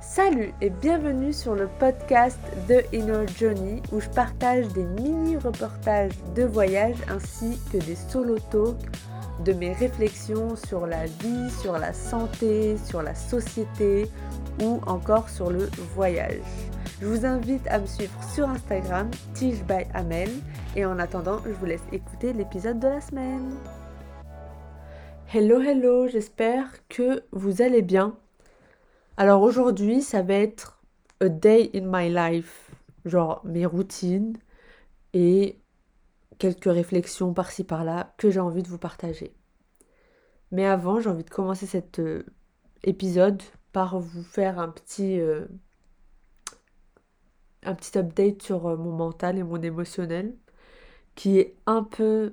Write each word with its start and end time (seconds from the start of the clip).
Salut 0.00 0.54
et 0.62 0.70
bienvenue 0.70 1.32
sur 1.32 1.54
le 1.54 1.68
podcast 1.78 2.38
The 2.68 2.86
Inner 2.94 3.26
Journey 3.38 3.82
où 3.92 4.00
je 4.00 4.08
partage 4.08 4.66
des 4.68 4.84
mini-reportages 4.84 6.12
de 6.34 6.44
voyage 6.44 6.96
ainsi 7.08 7.58
que 7.70 7.76
des 7.76 7.96
solo 7.96 8.38
talks 8.50 8.90
de 9.44 9.52
mes 9.52 9.74
réflexions 9.74 10.56
sur 10.56 10.86
la 10.86 11.04
vie, 11.04 11.50
sur 11.60 11.78
la 11.78 11.92
santé, 11.92 12.78
sur 12.78 13.02
la 13.02 13.14
société 13.14 14.08
ou 14.62 14.80
encore 14.86 15.28
sur 15.28 15.50
le 15.50 15.68
voyage. 15.94 16.40
Je 17.02 17.06
vous 17.06 17.26
invite 17.26 17.66
à 17.68 17.78
me 17.78 17.86
suivre 17.86 18.12
sur 18.32 18.48
Instagram, 18.48 19.10
Tige 19.34 19.62
et 20.76 20.86
en 20.86 20.98
attendant, 20.98 21.40
je 21.44 21.52
vous 21.52 21.66
laisse 21.66 21.84
écouter 21.92 22.32
l'épisode 22.32 22.80
de 22.80 22.88
la 22.88 23.02
semaine. 23.02 23.54
Hello, 25.32 25.60
hello, 25.60 26.08
j'espère 26.08 26.66
que 26.88 27.22
vous 27.32 27.60
allez 27.60 27.82
bien. 27.82 28.16
Alors 29.20 29.42
aujourd'hui, 29.42 30.00
ça 30.00 30.22
va 30.22 30.32
être 30.32 30.80
a 31.20 31.28
day 31.28 31.70
in 31.74 31.82
my 31.84 32.08
life, 32.08 32.70
genre 33.04 33.42
mes 33.44 33.66
routines 33.66 34.38
et 35.12 35.58
quelques 36.38 36.64
réflexions 36.64 37.34
par-ci 37.34 37.64
par-là 37.64 38.14
que 38.16 38.30
j'ai 38.30 38.40
envie 38.40 38.62
de 38.62 38.68
vous 38.68 38.78
partager. 38.78 39.34
Mais 40.52 40.64
avant, 40.64 41.00
j'ai 41.00 41.10
envie 41.10 41.24
de 41.24 41.28
commencer 41.28 41.66
cet 41.66 41.98
euh, 41.98 42.24
épisode 42.82 43.42
par 43.72 44.00
vous 44.00 44.22
faire 44.22 44.58
un 44.58 44.70
petit 44.70 45.20
euh, 45.20 45.44
petit 47.60 47.98
update 47.98 48.40
sur 48.40 48.68
euh, 48.68 48.76
mon 48.78 48.92
mental 48.92 49.36
et 49.36 49.42
mon 49.42 49.60
émotionnel 49.60 50.34
qui 51.14 51.38
est 51.38 51.56
un 51.66 51.82
peu 51.82 52.32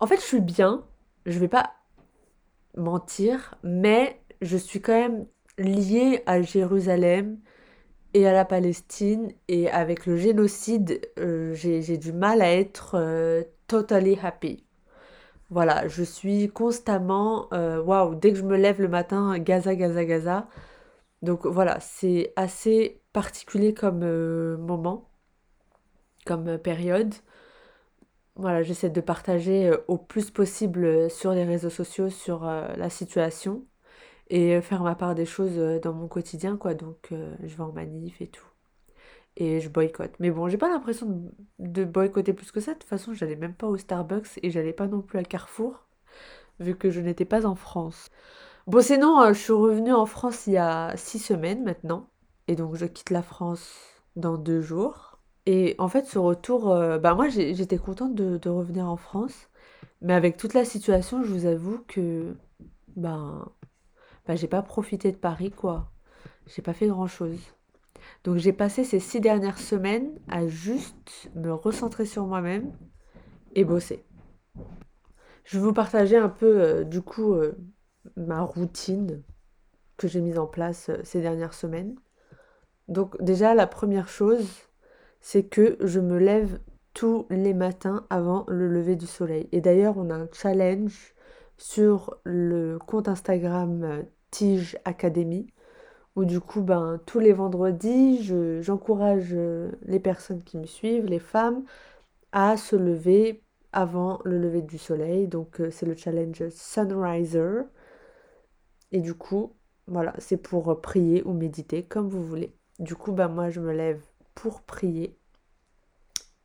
en 0.00 0.06
fait, 0.06 0.16
je 0.16 0.26
suis 0.26 0.42
bien, 0.42 0.84
je 1.24 1.38
vais 1.38 1.48
pas 1.48 1.72
mentir, 2.76 3.54
mais 3.62 4.20
je 4.42 4.58
suis 4.58 4.82
quand 4.82 4.92
même 4.92 5.26
liée 5.58 6.22
à 6.26 6.42
Jérusalem 6.42 7.38
et 8.14 8.26
à 8.26 8.32
la 8.32 8.44
Palestine 8.44 9.32
et 9.48 9.70
avec 9.70 10.06
le 10.06 10.16
génocide, 10.16 11.00
euh, 11.18 11.54
j'ai 11.54 11.98
du 11.98 12.12
mal 12.12 12.42
à 12.42 12.52
être 12.52 12.96
euh, 12.96 13.42
totally 13.66 14.18
happy. 14.22 14.64
Voilà, 15.50 15.88
je 15.88 16.02
suis 16.02 16.48
constamment, 16.48 17.48
euh, 17.52 17.82
waouh, 17.82 18.14
dès 18.14 18.32
que 18.32 18.38
je 18.38 18.44
me 18.44 18.56
lève 18.56 18.80
le 18.80 18.88
matin, 18.88 19.38
Gaza, 19.38 19.74
Gaza, 19.74 20.04
Gaza. 20.04 20.48
Donc 21.22 21.46
voilà, 21.46 21.80
c'est 21.80 22.32
assez 22.36 23.00
particulier 23.12 23.74
comme 23.74 24.04
moment, 24.56 25.08
comme 26.26 26.58
période. 26.58 27.14
Voilà, 28.36 28.62
j'essaie 28.62 28.90
de 28.90 29.00
partager 29.00 29.72
au 29.88 29.96
plus 29.96 30.30
possible 30.30 31.10
sur 31.10 31.32
les 31.32 31.44
réseaux 31.44 31.70
sociaux 31.70 32.10
sur 32.10 32.44
la 32.44 32.90
situation 32.90 33.64
et 34.34 34.60
faire 34.62 34.82
ma 34.82 34.96
part 34.96 35.14
des 35.14 35.26
choses 35.26 35.80
dans 35.80 35.92
mon 35.92 36.08
quotidien, 36.08 36.56
quoi. 36.56 36.74
Donc, 36.74 37.10
je 37.10 37.54
vais 37.54 37.62
en 37.62 37.72
manif 37.72 38.20
et 38.20 38.26
tout. 38.26 38.46
Et 39.36 39.60
je 39.60 39.68
boycotte. 39.68 40.14
Mais 40.18 40.32
bon, 40.32 40.48
j'ai 40.48 40.58
pas 40.58 40.68
l'impression 40.68 41.32
de, 41.60 41.84
boycotter 41.84 42.32
plus 42.32 42.50
que 42.50 42.58
ça. 42.58 42.74
De 42.74 42.78
toute 42.80 42.88
façon, 42.88 43.14
j'allais 43.14 43.36
même 43.36 43.54
pas 43.54 43.68
au 43.68 43.76
Starbucks 43.76 44.40
et 44.42 44.50
j'allais 44.50 44.72
pas 44.72 44.88
non 44.88 45.02
plus 45.02 45.20
à 45.20 45.22
Carrefour, 45.22 45.86
vu 46.58 46.76
que 46.76 46.90
je 46.90 47.00
n'étais 47.00 47.24
pas 47.24 47.46
en 47.46 47.54
France. 47.54 48.10
Bon, 48.66 48.80
sinon, 48.82 49.24
je 49.28 49.38
suis 49.38 49.52
revenue 49.52 49.92
en 49.92 50.06
France 50.06 50.48
il 50.48 50.54
y 50.54 50.58
a 50.58 50.96
six 50.96 51.20
semaines 51.20 51.62
maintenant. 51.62 52.08
Et 52.48 52.56
donc, 52.56 52.74
je 52.74 52.86
quitte 52.86 53.10
la 53.10 53.22
France 53.22 53.72
dans 54.16 54.36
deux 54.36 54.62
jours. 54.62 55.20
Et 55.46 55.76
en 55.78 55.88
fait, 55.88 56.06
ce 56.06 56.18
retour, 56.18 56.74
bah 57.00 57.14
moi, 57.14 57.28
j'étais 57.28 57.78
contente 57.78 58.16
de, 58.16 58.38
de, 58.38 58.50
revenir 58.50 58.88
en 58.88 58.96
France. 58.96 59.48
Mais 60.00 60.14
avec 60.14 60.36
toute 60.38 60.54
la 60.54 60.64
situation, 60.64 61.22
je 61.22 61.28
vous 61.32 61.46
avoue 61.46 61.78
que, 61.86 62.36
ben, 62.96 63.46
bah, 64.26 64.36
j'ai 64.36 64.48
pas 64.48 64.62
profité 64.62 65.12
de 65.12 65.16
Paris, 65.16 65.50
quoi. 65.50 65.90
J'ai 66.46 66.62
pas 66.62 66.72
fait 66.72 66.88
grand-chose. 66.88 67.40
Donc 68.24 68.36
j'ai 68.36 68.52
passé 68.52 68.84
ces 68.84 69.00
six 69.00 69.20
dernières 69.20 69.58
semaines 69.58 70.18
à 70.28 70.46
juste 70.46 71.30
me 71.34 71.52
recentrer 71.52 72.06
sur 72.06 72.26
moi-même 72.26 72.72
et 73.54 73.64
bosser. 73.64 74.04
Je 75.44 75.58
vais 75.58 75.64
vous 75.64 75.72
partager 75.72 76.16
un 76.16 76.28
peu, 76.28 76.60
euh, 76.60 76.84
du 76.84 77.02
coup, 77.02 77.34
euh, 77.34 77.52
ma 78.16 78.40
routine 78.40 79.22
que 79.96 80.08
j'ai 80.08 80.20
mise 80.20 80.38
en 80.38 80.46
place 80.46 80.88
euh, 80.88 80.98
ces 81.04 81.20
dernières 81.20 81.54
semaines. 81.54 81.96
Donc 82.88 83.22
déjà, 83.22 83.54
la 83.54 83.66
première 83.66 84.08
chose, 84.08 84.48
c'est 85.20 85.44
que 85.44 85.76
je 85.80 86.00
me 86.00 86.18
lève 86.18 86.60
tous 86.94 87.26
les 87.30 87.54
matins 87.54 88.06
avant 88.10 88.44
le 88.48 88.68
lever 88.68 88.96
du 88.96 89.06
soleil. 89.06 89.48
Et 89.52 89.60
d'ailleurs, 89.60 89.98
on 89.98 90.10
a 90.10 90.14
un 90.14 90.28
challenge 90.32 91.14
sur 91.56 92.18
le 92.24 92.78
compte 92.78 93.08
Instagram 93.08 94.04
Tige 94.30 94.78
Academy, 94.84 95.46
où 96.16 96.24
du 96.24 96.40
coup, 96.40 96.62
ben, 96.62 97.00
tous 97.06 97.20
les 97.20 97.32
vendredis, 97.32 98.22
j'encourage 98.62 99.30
euh, 99.32 99.72
les 99.82 100.00
personnes 100.00 100.42
qui 100.44 100.58
me 100.58 100.66
suivent, 100.66 101.06
les 101.06 101.18
femmes, 101.18 101.64
à 102.32 102.56
se 102.56 102.76
lever 102.76 103.42
avant 103.72 104.20
le 104.24 104.38
lever 104.38 104.62
du 104.62 104.78
soleil. 104.78 105.28
Donc, 105.28 105.60
euh, 105.60 105.70
c'est 105.70 105.86
le 105.86 105.96
challenge 105.96 106.48
Sunriser. 106.50 107.62
Et 108.92 109.00
du 109.00 109.14
coup, 109.14 109.54
voilà, 109.86 110.14
c'est 110.18 110.36
pour 110.36 110.80
prier 110.80 111.22
ou 111.24 111.32
méditer, 111.32 111.84
comme 111.84 112.08
vous 112.08 112.24
voulez. 112.24 112.56
Du 112.78 112.94
coup, 112.96 113.12
ben, 113.12 113.28
moi, 113.28 113.50
je 113.50 113.60
me 113.60 113.72
lève 113.72 114.02
pour 114.34 114.62
prier 114.62 115.18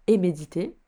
et 0.08 0.18
méditer. 0.18 0.79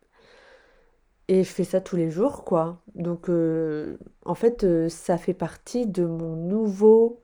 Et 1.28 1.44
je 1.44 1.50
fais 1.50 1.64
ça 1.64 1.82
tous 1.82 1.96
les 1.96 2.12
jours, 2.12 2.44
quoi. 2.44 2.82
Donc, 2.96 3.30
euh, 3.30 3.98
en 4.26 4.36
fait, 4.36 4.64
euh, 4.64 4.90
ça 4.90 5.18
fait 5.18 5.34
partie 5.34 5.88
de 5.88 6.06
mon 6.06 6.36
nouveau 6.36 7.22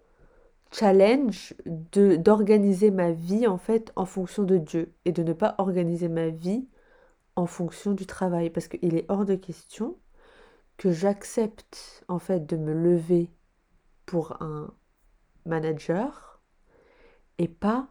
challenge 0.72 1.56
de 1.66 2.16
d'organiser 2.18 2.92
ma 2.92 3.12
vie, 3.12 3.48
en 3.48 3.58
fait, 3.58 3.92
en 3.96 4.06
fonction 4.06 4.44
de 4.44 4.58
Dieu. 4.58 4.94
Et 5.06 5.12
de 5.12 5.24
ne 5.24 5.34
pas 5.34 5.56
organiser 5.58 6.10
ma 6.10 6.30
vie 6.30 6.68
en 7.36 7.46
fonction 7.48 7.94
du 7.94 8.06
travail. 8.06 8.50
Parce 8.50 8.68
qu'il 8.68 8.96
est 8.96 9.06
hors 9.10 9.26
de 9.26 9.36
question 9.36 9.98
que 10.78 10.92
j'accepte, 10.92 12.06
en 12.08 12.20
fait, 12.20 12.46
de 12.46 12.58
me 12.58 12.74
lever 12.74 13.32
pour 14.06 14.42
un 14.42 14.74
manager 15.46 16.42
et 17.38 17.48
pas 17.48 17.88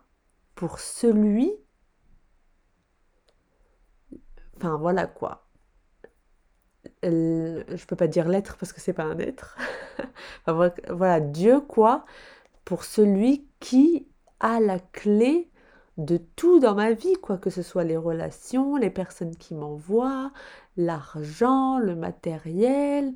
pour 0.54 0.78
celui... 0.80 1.52
Enfin, 4.56 4.76
voilà 4.78 5.06
quoi 5.06 5.45
je 7.10 7.86
peux 7.86 7.96
pas 7.96 8.08
dire 8.08 8.28
l'être 8.28 8.56
parce 8.56 8.72
que 8.72 8.80
c'est 8.80 8.92
pas 8.92 9.04
un 9.04 9.18
être. 9.18 9.56
voilà, 10.46 11.20
Dieu 11.20 11.60
quoi, 11.60 12.04
pour 12.64 12.84
celui 12.84 13.46
qui 13.60 14.06
a 14.40 14.60
la 14.60 14.78
clé 14.78 15.50
de 15.98 16.18
tout 16.36 16.60
dans 16.60 16.74
ma 16.74 16.92
vie, 16.92 17.14
quoi 17.14 17.38
que 17.38 17.50
ce 17.50 17.62
soit 17.62 17.84
les 17.84 17.96
relations, 17.96 18.76
les 18.76 18.90
personnes 18.90 19.36
qui 19.36 19.54
m'envoient, 19.54 20.30
l'argent, 20.76 21.78
le 21.78 21.94
matériel, 21.96 23.14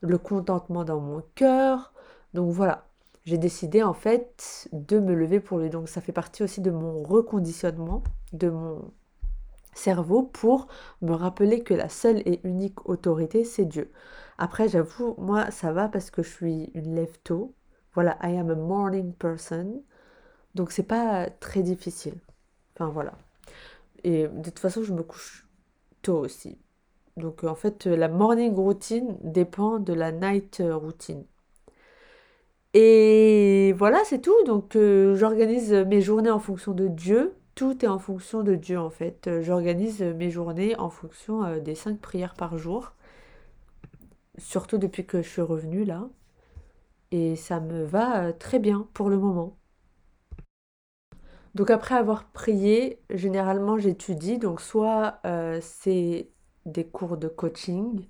le 0.00 0.18
contentement 0.18 0.84
dans 0.84 1.00
mon 1.00 1.22
cœur. 1.34 1.92
Donc 2.32 2.50
voilà, 2.50 2.86
j'ai 3.24 3.38
décidé 3.38 3.82
en 3.82 3.94
fait 3.94 4.68
de 4.72 4.98
me 4.98 5.14
lever 5.14 5.40
pour 5.40 5.58
lui. 5.58 5.70
Donc 5.70 5.88
ça 5.88 6.00
fait 6.00 6.12
partie 6.12 6.42
aussi 6.42 6.60
de 6.60 6.70
mon 6.70 7.02
reconditionnement, 7.02 8.02
de 8.32 8.48
mon 8.50 8.90
cerveau 9.74 10.22
pour 10.22 10.68
me 11.02 11.12
rappeler 11.12 11.62
que 11.62 11.74
la 11.74 11.88
seule 11.88 12.20
et 12.26 12.40
unique 12.44 12.88
autorité, 12.88 13.44
c'est 13.44 13.64
Dieu. 13.64 13.90
Après, 14.38 14.68
j'avoue, 14.68 15.14
moi, 15.18 15.50
ça 15.50 15.72
va 15.72 15.88
parce 15.88 16.10
que 16.10 16.22
je 16.22 16.30
suis 16.30 16.70
une 16.74 16.94
lève 16.94 17.18
tôt. 17.22 17.54
Voilà, 17.94 18.18
I 18.22 18.36
am 18.36 18.50
a 18.50 18.54
morning 18.54 19.12
person. 19.12 19.82
Donc, 20.54 20.72
c'est 20.72 20.82
pas 20.82 21.28
très 21.30 21.62
difficile. 21.62 22.14
Enfin, 22.74 22.90
voilà. 22.90 23.14
Et 24.04 24.28
de 24.28 24.44
toute 24.44 24.58
façon, 24.58 24.82
je 24.82 24.92
me 24.92 25.02
couche 25.02 25.46
tôt 26.02 26.18
aussi. 26.18 26.58
Donc, 27.16 27.44
en 27.44 27.54
fait, 27.54 27.86
la 27.86 28.08
morning 28.08 28.54
routine 28.54 29.16
dépend 29.22 29.78
de 29.78 29.92
la 29.92 30.12
night 30.12 30.62
routine. 30.64 31.24
Et 32.74 33.72
voilà, 33.78 34.02
c'est 34.04 34.20
tout. 34.20 34.44
Donc, 34.46 34.76
euh, 34.76 35.14
j'organise 35.14 35.72
mes 35.72 36.00
journées 36.00 36.30
en 36.30 36.40
fonction 36.40 36.72
de 36.72 36.88
Dieu 36.88 37.34
tout 37.54 37.84
est 37.84 37.88
en 37.88 37.98
fonction 37.98 38.42
de 38.42 38.54
Dieu 38.54 38.78
en 38.78 38.90
fait. 38.90 39.26
Euh, 39.28 39.42
j'organise 39.42 40.02
mes 40.02 40.30
journées 40.30 40.76
en 40.76 40.90
fonction 40.90 41.44
euh, 41.44 41.60
des 41.60 41.74
cinq 41.74 42.00
prières 42.00 42.34
par 42.34 42.58
jour. 42.58 42.92
Surtout 44.38 44.78
depuis 44.78 45.06
que 45.06 45.22
je 45.22 45.28
suis 45.28 45.42
revenue 45.42 45.84
là. 45.84 46.08
Et 47.12 47.36
ça 47.36 47.60
me 47.60 47.84
va 47.84 48.24
euh, 48.24 48.32
très 48.32 48.58
bien 48.58 48.88
pour 48.94 49.10
le 49.10 49.18
moment. 49.18 49.56
Donc 51.54 51.70
après 51.70 51.94
avoir 51.94 52.24
prié, 52.32 53.00
généralement 53.10 53.78
j'étudie. 53.78 54.38
Donc 54.38 54.60
soit 54.60 55.20
c'est 55.60 56.28
des 56.66 56.84
cours 56.84 57.16
de 57.16 57.28
coaching, 57.28 58.08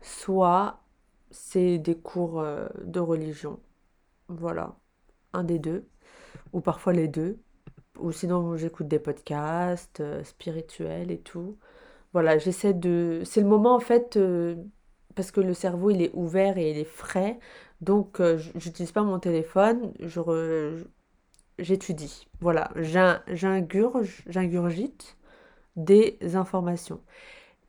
soit 0.00 0.82
c'est 1.30 1.78
des 1.78 1.96
cours 1.96 2.44
de 2.84 2.98
religion. 2.98 3.60
Voilà, 4.28 4.74
un 5.32 5.44
des 5.44 5.60
deux. 5.60 5.88
Ou 6.52 6.60
parfois 6.60 6.92
les 6.92 7.06
deux 7.06 7.38
ou 7.98 8.12
sinon 8.12 8.56
j'écoute 8.56 8.88
des 8.88 8.98
podcasts 8.98 10.00
euh, 10.00 10.24
spirituels 10.24 11.10
et 11.10 11.18
tout. 11.20 11.58
Voilà, 12.12 12.38
j'essaie 12.38 12.74
de... 12.74 13.22
C'est 13.24 13.40
le 13.40 13.46
moment 13.46 13.74
en 13.74 13.80
fait, 13.80 14.16
euh, 14.16 14.56
parce 15.14 15.30
que 15.30 15.40
le 15.40 15.54
cerveau 15.54 15.90
il 15.90 16.02
est 16.02 16.10
ouvert 16.14 16.58
et 16.58 16.70
il 16.70 16.78
est 16.78 16.84
frais, 16.84 17.38
donc 17.80 18.20
euh, 18.20 18.38
j'utilise 18.56 18.92
pas 18.92 19.02
mon 19.02 19.18
téléphone, 19.18 19.92
j'étudie. 21.58 22.28
Voilà, 22.40 22.70
j'ingurgite 24.26 25.16
des 25.76 26.18
informations. 26.34 27.00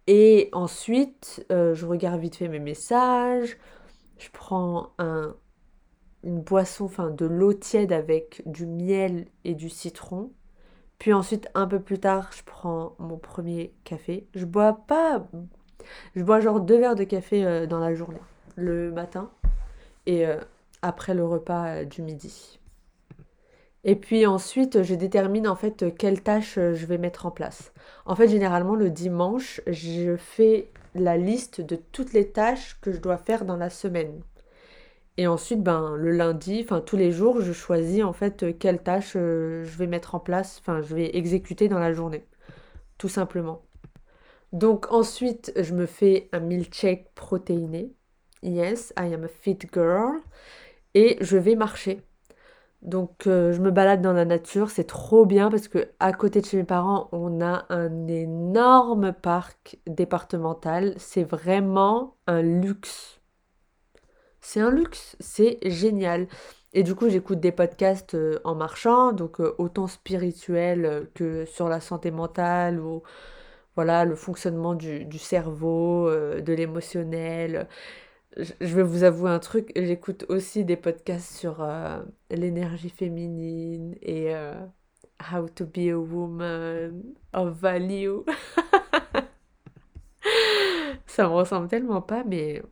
Et 0.07 0.49
ensuite, 0.51 1.45
euh, 1.51 1.73
je 1.75 1.85
regarde 1.85 2.19
vite 2.19 2.35
fait 2.35 2.49
mes 2.49 2.59
messages, 2.59 3.57
je 4.17 4.29
prends 4.31 4.93
un, 4.99 5.35
une 6.23 6.41
boisson, 6.41 6.85
enfin 6.85 7.09
de 7.09 7.25
l'eau 7.25 7.53
tiède 7.53 7.91
avec 7.91 8.41
du 8.45 8.65
miel 8.65 9.25
et 9.43 9.55
du 9.55 9.69
citron. 9.69 10.31
Puis 10.99 11.13
ensuite, 11.13 11.49
un 11.53 11.67
peu 11.67 11.79
plus 11.79 11.99
tard, 11.99 12.31
je 12.35 12.43
prends 12.43 12.95
mon 12.99 13.17
premier 13.17 13.73
café. 13.83 14.27
Je 14.35 14.45
bois 14.45 14.85
pas. 14.87 15.27
Je 16.15 16.23
bois 16.23 16.39
genre 16.39 16.61
deux 16.61 16.79
verres 16.79 16.95
de 16.95 17.03
café 17.03 17.45
euh, 17.45 17.65
dans 17.67 17.79
la 17.79 17.93
journée, 17.93 18.21
le 18.55 18.91
matin 18.91 19.29
et 20.05 20.25
euh, 20.25 20.37
après 20.81 21.13
le 21.13 21.25
repas 21.25 21.83
du 21.85 22.01
midi. 22.01 22.59
Et 23.85 23.95
puis 23.95 24.25
ensuite, 24.25 24.83
je 24.83 24.95
détermine 24.95 25.47
en 25.47 25.55
fait 25.55 25.95
quelles 25.97 26.23
tâches 26.23 26.57
euh, 26.57 26.73
je 26.73 26.85
vais 26.85 26.97
mettre 26.97 27.25
en 27.25 27.31
place. 27.31 27.73
En 28.05 28.15
fait, 28.15 28.29
généralement, 28.29 28.75
le 28.75 28.89
dimanche, 28.89 29.61
je 29.67 30.15
fais 30.15 30.69
la 30.95 31.17
liste 31.17 31.59
de 31.59 31.75
toutes 31.75 32.13
les 32.13 32.29
tâches 32.29 32.79
que 32.81 32.91
je 32.91 32.99
dois 32.99 33.17
faire 33.17 33.43
dans 33.45 33.57
la 33.57 33.69
semaine. 33.69 34.21
Et 35.17 35.27
ensuite, 35.27 35.61
ben, 35.61 35.95
le 35.95 36.11
lundi, 36.11 36.61
enfin 36.63 36.81
tous 36.81 36.97
les 36.97 37.11
jours, 37.11 37.41
je 37.41 37.53
choisis 37.53 38.03
en 38.03 38.13
fait 38.13 38.57
quelles 38.57 38.81
tâches 38.81 39.13
euh, 39.15 39.63
je 39.63 39.77
vais 39.77 39.87
mettre 39.87 40.15
en 40.15 40.19
place, 40.19 40.59
enfin 40.59 40.81
je 40.81 40.95
vais 40.95 41.15
exécuter 41.15 41.67
dans 41.67 41.79
la 41.79 41.93
journée. 41.93 42.25
Tout 42.97 43.09
simplement. 43.09 43.61
Donc 44.53 44.91
ensuite, 44.91 45.51
je 45.55 45.73
me 45.73 45.85
fais 45.85 46.29
un 46.31 46.39
milkshake 46.39 47.13
protéiné. 47.15 47.93
Yes, 48.43 48.93
I 48.99 49.13
am 49.13 49.23
a 49.25 49.27
fit 49.27 49.57
girl. 49.73 50.19
Et 50.95 51.17
je 51.21 51.37
vais 51.37 51.55
marcher. 51.55 52.01
Donc 52.83 53.27
euh, 53.27 53.53
je 53.53 53.61
me 53.61 53.71
balade 53.71 54.01
dans 54.01 54.13
la 54.13 54.25
nature, 54.25 54.69
c'est 54.69 54.83
trop 54.83 55.25
bien 55.25 55.49
parce 55.49 55.67
que 55.69 55.89
à 55.99 56.11
côté 56.13 56.41
de 56.41 56.45
chez 56.45 56.57
mes 56.57 56.65
parents, 56.65 57.07
on 57.13 57.41
a 57.41 57.65
un 57.69 58.07
énorme 58.07 59.13
parc 59.13 59.79
départemental. 59.87 60.93
C'est 60.97 61.23
vraiment 61.23 62.17
un 62.27 62.41
luxe. 62.41 63.21
C'est 64.43 64.59
un 64.59 64.71
luxe, 64.71 65.15
c'est 65.19 65.57
génial. 65.63 66.27
Et 66.73 66.83
du 66.83 66.95
coup, 66.95 67.09
j'écoute 67.09 67.39
des 67.39 67.51
podcasts 67.51 68.15
euh, 68.15 68.39
en 68.43 68.55
marchant, 68.55 69.11
donc 69.13 69.39
euh, 69.39 69.55
autant 69.57 69.87
spirituels 69.87 71.09
que 71.15 71.45
sur 71.45 71.69
la 71.69 71.79
santé 71.81 72.11
mentale 72.11 72.79
ou 72.79 73.03
voilà, 73.75 74.05
le 74.05 74.15
fonctionnement 74.15 74.75
du, 74.75 75.17
cerveau, 75.17 76.09
de 76.09 76.53
l'émotionnel 76.53 77.67
je 78.37 78.75
vais 78.75 78.83
vous 78.83 79.03
avouer 79.03 79.29
un 79.29 79.39
truc, 79.39 79.71
j'écoute 79.75 80.25
aussi 80.29 80.65
des 80.65 80.77
podcasts 80.77 81.35
sur 81.35 81.61
euh, 81.61 82.01
l'énergie 82.31 82.89
féminine 82.89 83.95
et 84.01 84.33
euh, 84.35 84.53
how 85.31 85.47
to 85.49 85.65
be 85.65 85.89
a 85.89 85.97
woman 85.97 87.03
of 87.33 87.57
value. 87.59 88.21
Ça 91.05 91.23
me 91.23 91.33
ressemble 91.33 91.67
tellement 91.67 92.01
pas, 92.01 92.23
mais 92.23 92.63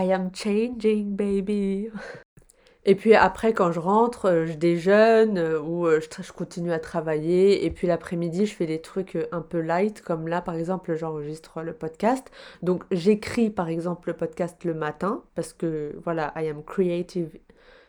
I 0.00 0.12
am 0.12 0.30
changing, 0.32 1.14
baby. 1.14 1.90
Et 2.86 2.94
puis 2.94 3.14
après, 3.14 3.52
quand 3.52 3.70
je 3.70 3.80
rentre, 3.80 4.24
euh, 4.24 4.46
je 4.46 4.54
déjeune 4.54 5.36
euh, 5.36 5.60
ou 5.60 5.86
euh, 5.86 6.00
je, 6.00 6.32
continue 6.32 6.72
à 6.72 6.78
travailler. 6.78 7.66
Et 7.66 7.70
puis 7.70 7.86
l'après-midi, 7.86 8.46
je 8.46 8.54
fais 8.54 8.64
des 8.64 8.80
trucs 8.80 9.18
un 9.30 9.42
peu 9.42 9.60
light, 9.60 10.00
comme 10.00 10.26
là, 10.26 10.40
par 10.40 10.54
exemple, 10.54 10.94
j'enregistre 10.94 11.60
le 11.60 11.74
podcast. 11.74 12.30
Donc 12.62 12.84
j'écris, 12.90 13.50
par 13.50 13.68
exemple, 13.68 14.08
le 14.08 14.16
podcast 14.16 14.64
le 14.64 14.72
matin, 14.72 15.22
parce 15.34 15.52
que 15.52 15.94
voilà, 16.02 16.32
I 16.34 16.48
am 16.48 16.64
creative. 16.64 17.38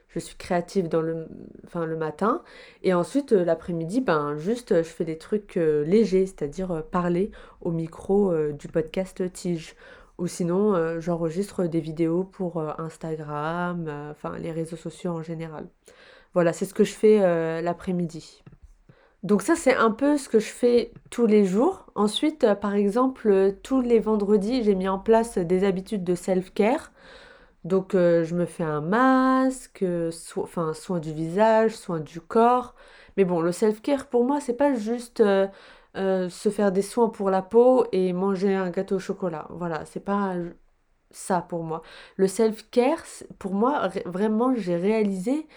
Je 0.09 0.19
suis 0.19 0.35
créative 0.35 0.89
dans 0.89 1.01
le, 1.01 1.29
enfin, 1.65 1.85
le 1.85 1.95
matin. 1.95 2.43
Et 2.83 2.93
ensuite, 2.93 3.31
l'après-midi, 3.31 4.01
ben, 4.01 4.35
juste, 4.35 4.83
je 4.83 4.89
fais 4.89 5.05
des 5.05 5.17
trucs 5.17 5.55
légers, 5.55 6.25
c'est-à-dire 6.25 6.83
parler 6.91 7.31
au 7.61 7.71
micro 7.71 8.35
du 8.51 8.67
podcast 8.67 9.31
Tige 9.31 9.73
ou 10.21 10.27
sinon, 10.27 10.75
euh, 10.75 10.99
j'enregistre 11.01 11.65
des 11.65 11.79
vidéos 11.79 12.23
pour 12.23 12.57
euh, 12.57 12.73
Instagram, 12.77 13.87
euh, 13.87 14.11
enfin 14.11 14.37
les 14.37 14.51
réseaux 14.51 14.75
sociaux 14.75 15.09
en 15.11 15.23
général. 15.23 15.65
Voilà, 16.35 16.53
c'est 16.53 16.65
ce 16.65 16.75
que 16.75 16.83
je 16.83 16.93
fais 16.93 17.61
l'après-midi. 17.61 18.41
Donc 19.23 19.41
ça, 19.41 19.55
c'est 19.57 19.75
un 19.75 19.91
peu 19.91 20.17
ce 20.17 20.29
que 20.29 20.39
je 20.39 20.47
fais 20.47 20.93
tous 21.09 21.25
les 21.25 21.43
jours. 21.43 21.87
Ensuite, 21.93 22.53
par 22.61 22.73
exemple, 22.73 23.55
tous 23.63 23.81
les 23.81 23.99
vendredis, 23.99 24.63
j'ai 24.63 24.75
mis 24.75 24.87
en 24.87 24.97
place 24.97 25.37
des 25.37 25.65
habitudes 25.65 26.05
de 26.05 26.15
self-care. 26.15 26.93
Donc 27.65 27.91
je 27.93 28.33
me 28.33 28.45
fais 28.45 28.63
un 28.63 28.79
masque, 28.79 29.83
enfin 30.37 30.73
soin 30.73 30.99
du 30.99 31.11
visage, 31.11 31.75
soin 31.75 31.99
du 31.99 32.21
corps. 32.21 32.75
Mais 33.17 33.25
bon, 33.25 33.41
le 33.41 33.51
self-care 33.51 34.07
pour 34.07 34.23
moi, 34.23 34.39
c'est 34.39 34.55
pas 34.55 34.73
juste 34.73 35.21
se 35.95 36.49
faire 36.49 36.71
des 36.71 36.81
soins 36.81 37.09
pour 37.09 37.29
la 37.29 37.41
peau 37.41 37.85
et 37.91 38.13
manger 38.13 38.53
un 38.55 38.69
gâteau 38.69 38.95
au 38.95 38.99
chocolat. 38.99 39.47
Voilà, 39.49 39.85
c'est 39.85 40.03
pas 40.03 40.35
ça 41.11 41.41
pour 41.41 41.63
moi. 41.63 41.81
Le 42.15 42.27
self-care, 42.27 43.03
pour 43.39 43.53
moi, 43.53 43.89
vraiment, 44.05 44.55
j'ai 44.55 44.75
réalisé 44.75 45.47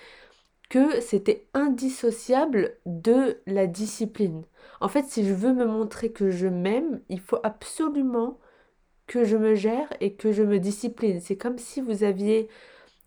que 0.69 1.01
c'était 1.01 1.47
indissociable 1.55 2.77
de 2.87 3.39
la 3.47 3.67
discipline. 3.67 4.45
En 4.81 4.89
fait, 4.89 5.05
si 5.05 5.27
je 5.27 5.33
veux 5.33 5.53
me 5.53 5.67
montrer 5.67 6.11
que 6.11 6.31
je 6.31 6.49
m'aime, 6.49 7.01
il 7.09 7.21
faut 7.21 7.39
absolument 7.43 8.39
que 9.07 9.25
je 9.25 9.37
me 9.37 9.55
gère 9.55 9.89
et 10.01 10.15
que 10.15 10.33
je 10.33 10.43
me 10.43 10.59
discipline. 10.59 11.21
C'est 11.21 11.37
comme 11.37 11.59
si 11.59 11.81
vous 11.81 12.05
aviez 12.05 12.49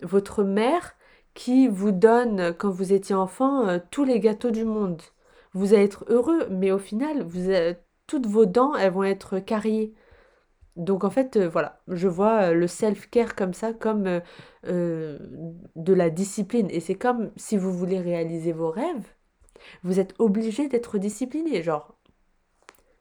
votre 0.01 0.43
mère 0.43 0.95
qui 1.33 1.67
vous 1.67 1.91
donne, 1.91 2.53
quand 2.57 2.69
vous 2.69 2.93
étiez 2.93 3.15
enfant, 3.15 3.67
euh, 3.67 3.79
tous 3.91 4.03
les 4.03 4.19
gâteaux 4.19 4.51
du 4.51 4.65
monde 4.65 5.01
vous 5.53 5.73
allez 5.73 5.83
être 5.83 6.05
heureux, 6.09 6.47
mais 6.49 6.71
au 6.71 6.79
final, 6.79 7.23
vous 7.23 7.49
toutes 8.07 8.25
vos 8.25 8.45
dents, 8.45 8.75
elles 8.75 8.91
vont 8.91 9.03
être 9.03 9.39
carriées. 9.39 9.93
Donc 10.77 11.03
en 11.03 11.09
fait, 11.09 11.37
euh, 11.37 11.49
voilà, 11.49 11.81
je 11.87 12.07
vois 12.07 12.49
euh, 12.49 12.53
le 12.53 12.67
self-care 12.67 13.35
comme 13.35 13.53
ça, 13.53 13.73
comme 13.73 14.21
euh, 14.67 15.19
de 15.75 15.93
la 15.93 16.09
discipline. 16.09 16.67
Et 16.71 16.79
c'est 16.79 16.95
comme 16.95 17.31
si 17.35 17.57
vous 17.57 17.73
voulez 17.73 17.99
réaliser 17.99 18.53
vos 18.53 18.69
rêves, 18.69 19.07
vous 19.83 19.99
êtes 19.99 20.13
obligé 20.19 20.69
d'être 20.69 20.99
discipliné. 20.99 21.63
Genre, 21.63 21.97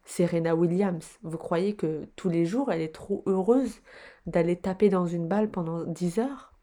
Serena 0.07 0.55
Williams, 0.57 1.19
vous 1.23 1.37
croyez 1.37 1.77
que 1.77 2.07
tous 2.17 2.31
les 2.31 2.47
jours, 2.47 2.73
elle 2.73 2.81
est 2.81 2.95
trop 2.95 3.23
heureuse 3.27 3.81
d'aller 4.27 4.57
taper 4.57 4.89
dans 4.89 5.07
une 5.07 5.29
balle 5.29 5.51
pendant 5.51 5.85
10 5.85 6.19
heures? 6.19 6.55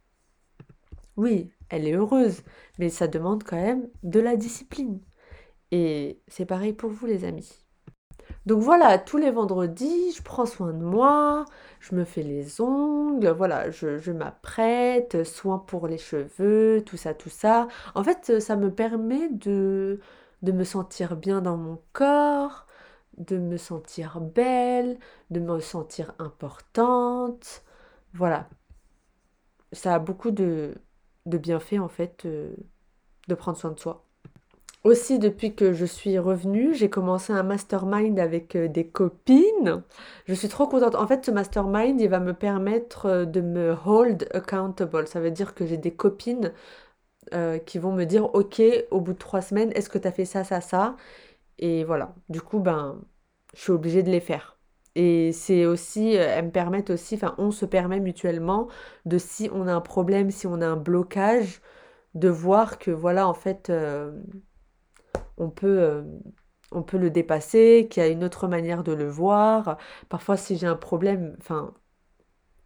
Oui, 1.15 1.51
elle 1.69 1.87
est 1.87 1.93
heureuse, 1.93 2.41
mais 2.79 2.89
ça 2.89 3.07
demande 3.07 3.43
quand 3.43 3.61
même 3.61 3.87
de 4.01 4.19
la 4.19 4.35
discipline. 4.35 4.99
Et 5.73 6.21
c'est 6.27 6.45
pareil 6.45 6.71
pour 6.71 6.91
vous 6.91 7.07
les 7.07 7.25
amis. 7.25 7.65
Donc 8.45 8.61
voilà, 8.61 8.99
tous 8.99 9.17
les 9.17 9.31
vendredis, 9.31 10.11
je 10.11 10.21
prends 10.21 10.45
soin 10.45 10.71
de 10.71 10.83
moi, 10.83 11.45
je 11.79 11.95
me 11.95 12.05
fais 12.05 12.21
les 12.21 12.61
ongles, 12.61 13.29
voilà, 13.29 13.71
je, 13.71 14.11
m'apprête, 14.11 15.23
soin 15.23 15.57
pour 15.57 15.87
les 15.87 15.97
cheveux, 15.97 16.83
tout 16.85 16.95
ça, 16.95 17.15
tout 17.15 17.29
ça. 17.31 17.67
En 17.95 18.03
fait, 18.03 18.39
ça 18.39 18.55
me 18.55 18.71
permet 18.71 19.29
de, 19.29 19.99
de 20.43 20.51
me 20.51 20.63
sentir 20.63 21.17
bien 21.17 21.41
dans 21.41 21.57
mon 21.57 21.81
corps, 21.93 22.67
de 23.17 23.39
me 23.39 23.57
sentir 23.57 24.21
belle, 24.21 24.99
de 25.31 25.39
me 25.39 25.59
sentir 25.59 26.13
importante. 26.19 27.63
Voilà. 28.13 28.47
Ça 29.71 29.95
a 29.95 29.99
beaucoup 29.99 30.29
de, 30.31 30.75
bienfaits 31.25 31.79
en 31.79 31.89
fait 31.89 32.25
euh, 32.25 32.55
de 33.27 33.35
prendre 33.35 33.57
soin 33.57 33.71
de 33.71 33.79
soi. 33.79 34.05
Aussi, 34.83 35.17
depuis 35.17 35.55
que 35.55 35.71
je 35.71 35.85
suis 35.85 36.19
revenue, 36.19 36.73
j'ai 36.73 36.89
commencé 36.89 37.31
un 37.31 37.43
mastermind 37.43 38.19
avec 38.19 38.55
euh, 38.57 38.67
des 38.67 38.85
copines. 38.85 39.81
Je 40.27 40.33
suis 40.33 40.49
trop 40.49 40.67
contente. 40.67 40.95
En 40.95 41.07
fait, 41.07 41.25
ce 41.25 41.31
mastermind, 41.31 42.01
il 42.01 42.09
va 42.09 42.19
me 42.19 42.33
permettre 42.33 43.05
euh, 43.05 43.25
de 43.25 43.39
me 43.39 43.75
hold 43.85 44.27
accountable. 44.33 45.07
Ça 45.07 45.21
veut 45.21 45.31
dire 45.31 45.55
que 45.55 45.65
j'ai 45.65 45.77
des 45.77 45.93
copines 45.95 46.51
euh, 47.33 47.59
qui 47.59 47.79
vont 47.79 47.93
me 47.93 48.05
dire, 48.05 48.33
OK, 48.35 48.61
au 48.91 49.01
bout 49.01 49.13
de 49.13 49.17
trois 49.19 49.41
semaines, 49.41 49.71
est-ce 49.75 49.89
que 49.89 49.97
tu 49.99 50.07
as 50.07 50.11
fait 50.11 50.25
ça, 50.25 50.43
ça, 50.43 50.61
ça? 50.61 50.97
Et 51.59 51.83
voilà. 51.85 52.15
Du 52.29 52.41
coup, 52.41 52.59
ben, 52.59 53.01
je 53.55 53.61
suis 53.61 53.71
obligée 53.73 54.03
de 54.03 54.11
les 54.11 54.21
faire. 54.21 54.57
Et 54.95 55.31
c'est 55.33 55.65
aussi, 55.65 56.13
elles 56.15 56.45
me 56.45 56.51
permettent 56.51 56.91
aussi, 56.91 57.15
enfin, 57.15 57.35
on 57.39 57.51
se 57.51 57.65
permet 57.65 57.99
mutuellement 57.99 58.67
de 59.05 59.17
si 59.17 59.49
on 59.53 59.67
a 59.67 59.73
un 59.73 59.81
problème, 59.81 60.31
si 60.31 60.47
on 60.47 60.61
a 60.61 60.67
un 60.67 60.77
blocage, 60.77 61.61
de 62.15 62.29
voir 62.29 62.79
que 62.79 62.91
voilà, 62.91 63.27
en 63.27 63.33
fait 63.33 63.71
on 65.37 65.49
peut, 65.49 65.79
euh, 65.81 66.03
on 66.71 66.83
peut 66.83 66.97
le 66.97 67.09
dépasser, 67.09 67.87
qu'il 67.89 68.03
y 68.03 68.05
a 68.05 68.09
une 68.09 68.23
autre 68.23 68.47
manière 68.47 68.83
de 68.83 68.93
le 68.93 69.07
voir. 69.07 69.77
Parfois, 70.09 70.37
si 70.37 70.57
j'ai 70.57 70.67
un 70.67 70.75
problème, 70.75 71.35
enfin, 71.39 71.73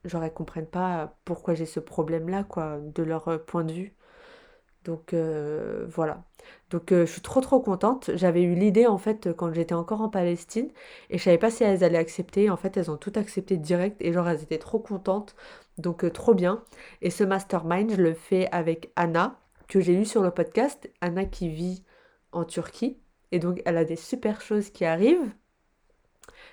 genre, 0.05 0.23
elles 0.23 0.33
comprennent 0.33 0.67
pas 0.67 1.17
pourquoi 1.25 1.53
j'ai 1.55 1.65
ce 1.65 1.79
problème-là, 1.79 2.43
quoi, 2.43 2.79
de 2.79 3.03
leur 3.03 3.27
euh, 3.29 3.37
point 3.39 3.63
de 3.63 3.73
vue. 3.73 3.95
Donc 4.85 5.13
euh, 5.13 5.85
voilà. 5.89 6.23
Donc 6.69 6.91
je 6.91 7.05
suis 7.05 7.21
trop 7.21 7.41
trop 7.41 7.59
contente. 7.59 8.11
J'avais 8.15 8.41
eu 8.43 8.55
l'idée 8.55 8.87
en 8.87 8.97
fait 8.97 9.33
quand 9.33 9.51
j'étais 9.53 9.73
encore 9.73 10.01
en 10.01 10.09
Palestine 10.09 10.69
et 11.09 11.17
je 11.17 11.23
savais 11.23 11.37
pas 11.37 11.51
si 11.51 11.63
elles 11.63 11.83
allaient 11.83 11.97
accepter. 11.97 12.49
En 12.49 12.57
fait, 12.57 12.77
elles 12.77 12.89
ont 12.91 12.97
tout 12.97 13.11
accepté 13.15 13.57
direct 13.57 13.97
et 14.01 14.13
genre 14.13 14.29
elles 14.29 14.43
étaient 14.43 14.57
trop 14.59 14.79
contentes. 14.79 15.35
Donc 15.77 16.11
trop 16.13 16.33
bien. 16.33 16.63
Et 17.01 17.09
ce 17.09 17.23
mastermind, 17.25 17.91
je 17.91 18.01
le 18.01 18.13
fais 18.13 18.47
avec 18.51 18.91
Anna 18.95 19.39
que 19.67 19.79
j'ai 19.81 19.93
eu 19.93 20.05
sur 20.05 20.23
le 20.23 20.31
podcast, 20.31 20.89
Anna 21.01 21.25
qui 21.25 21.49
vit 21.49 21.83
en 22.37 22.45
Turquie. 22.45 22.97
Et 23.31 23.39
donc, 23.39 23.61
elle 23.65 23.77
a 23.77 23.85
des 23.85 23.95
super 23.95 24.41
choses 24.41 24.69
qui 24.69 24.85
arrivent. 24.85 25.33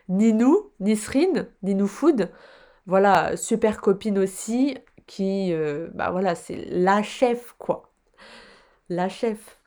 Ninou, 0.09 0.71
Nisrine, 0.81 1.49
Ninou 1.63 1.87
Food, 1.87 2.31
voilà, 2.87 3.37
super 3.37 3.81
copine 3.81 4.19
aussi, 4.19 4.77
qui, 5.07 5.53
euh, 5.53 5.89
bah 5.95 6.11
voilà, 6.11 6.35
c'est 6.35 6.67
la 6.71 7.03
chef, 7.03 7.55
quoi. 7.59 7.93
La 8.89 9.09
chef. 9.09 9.59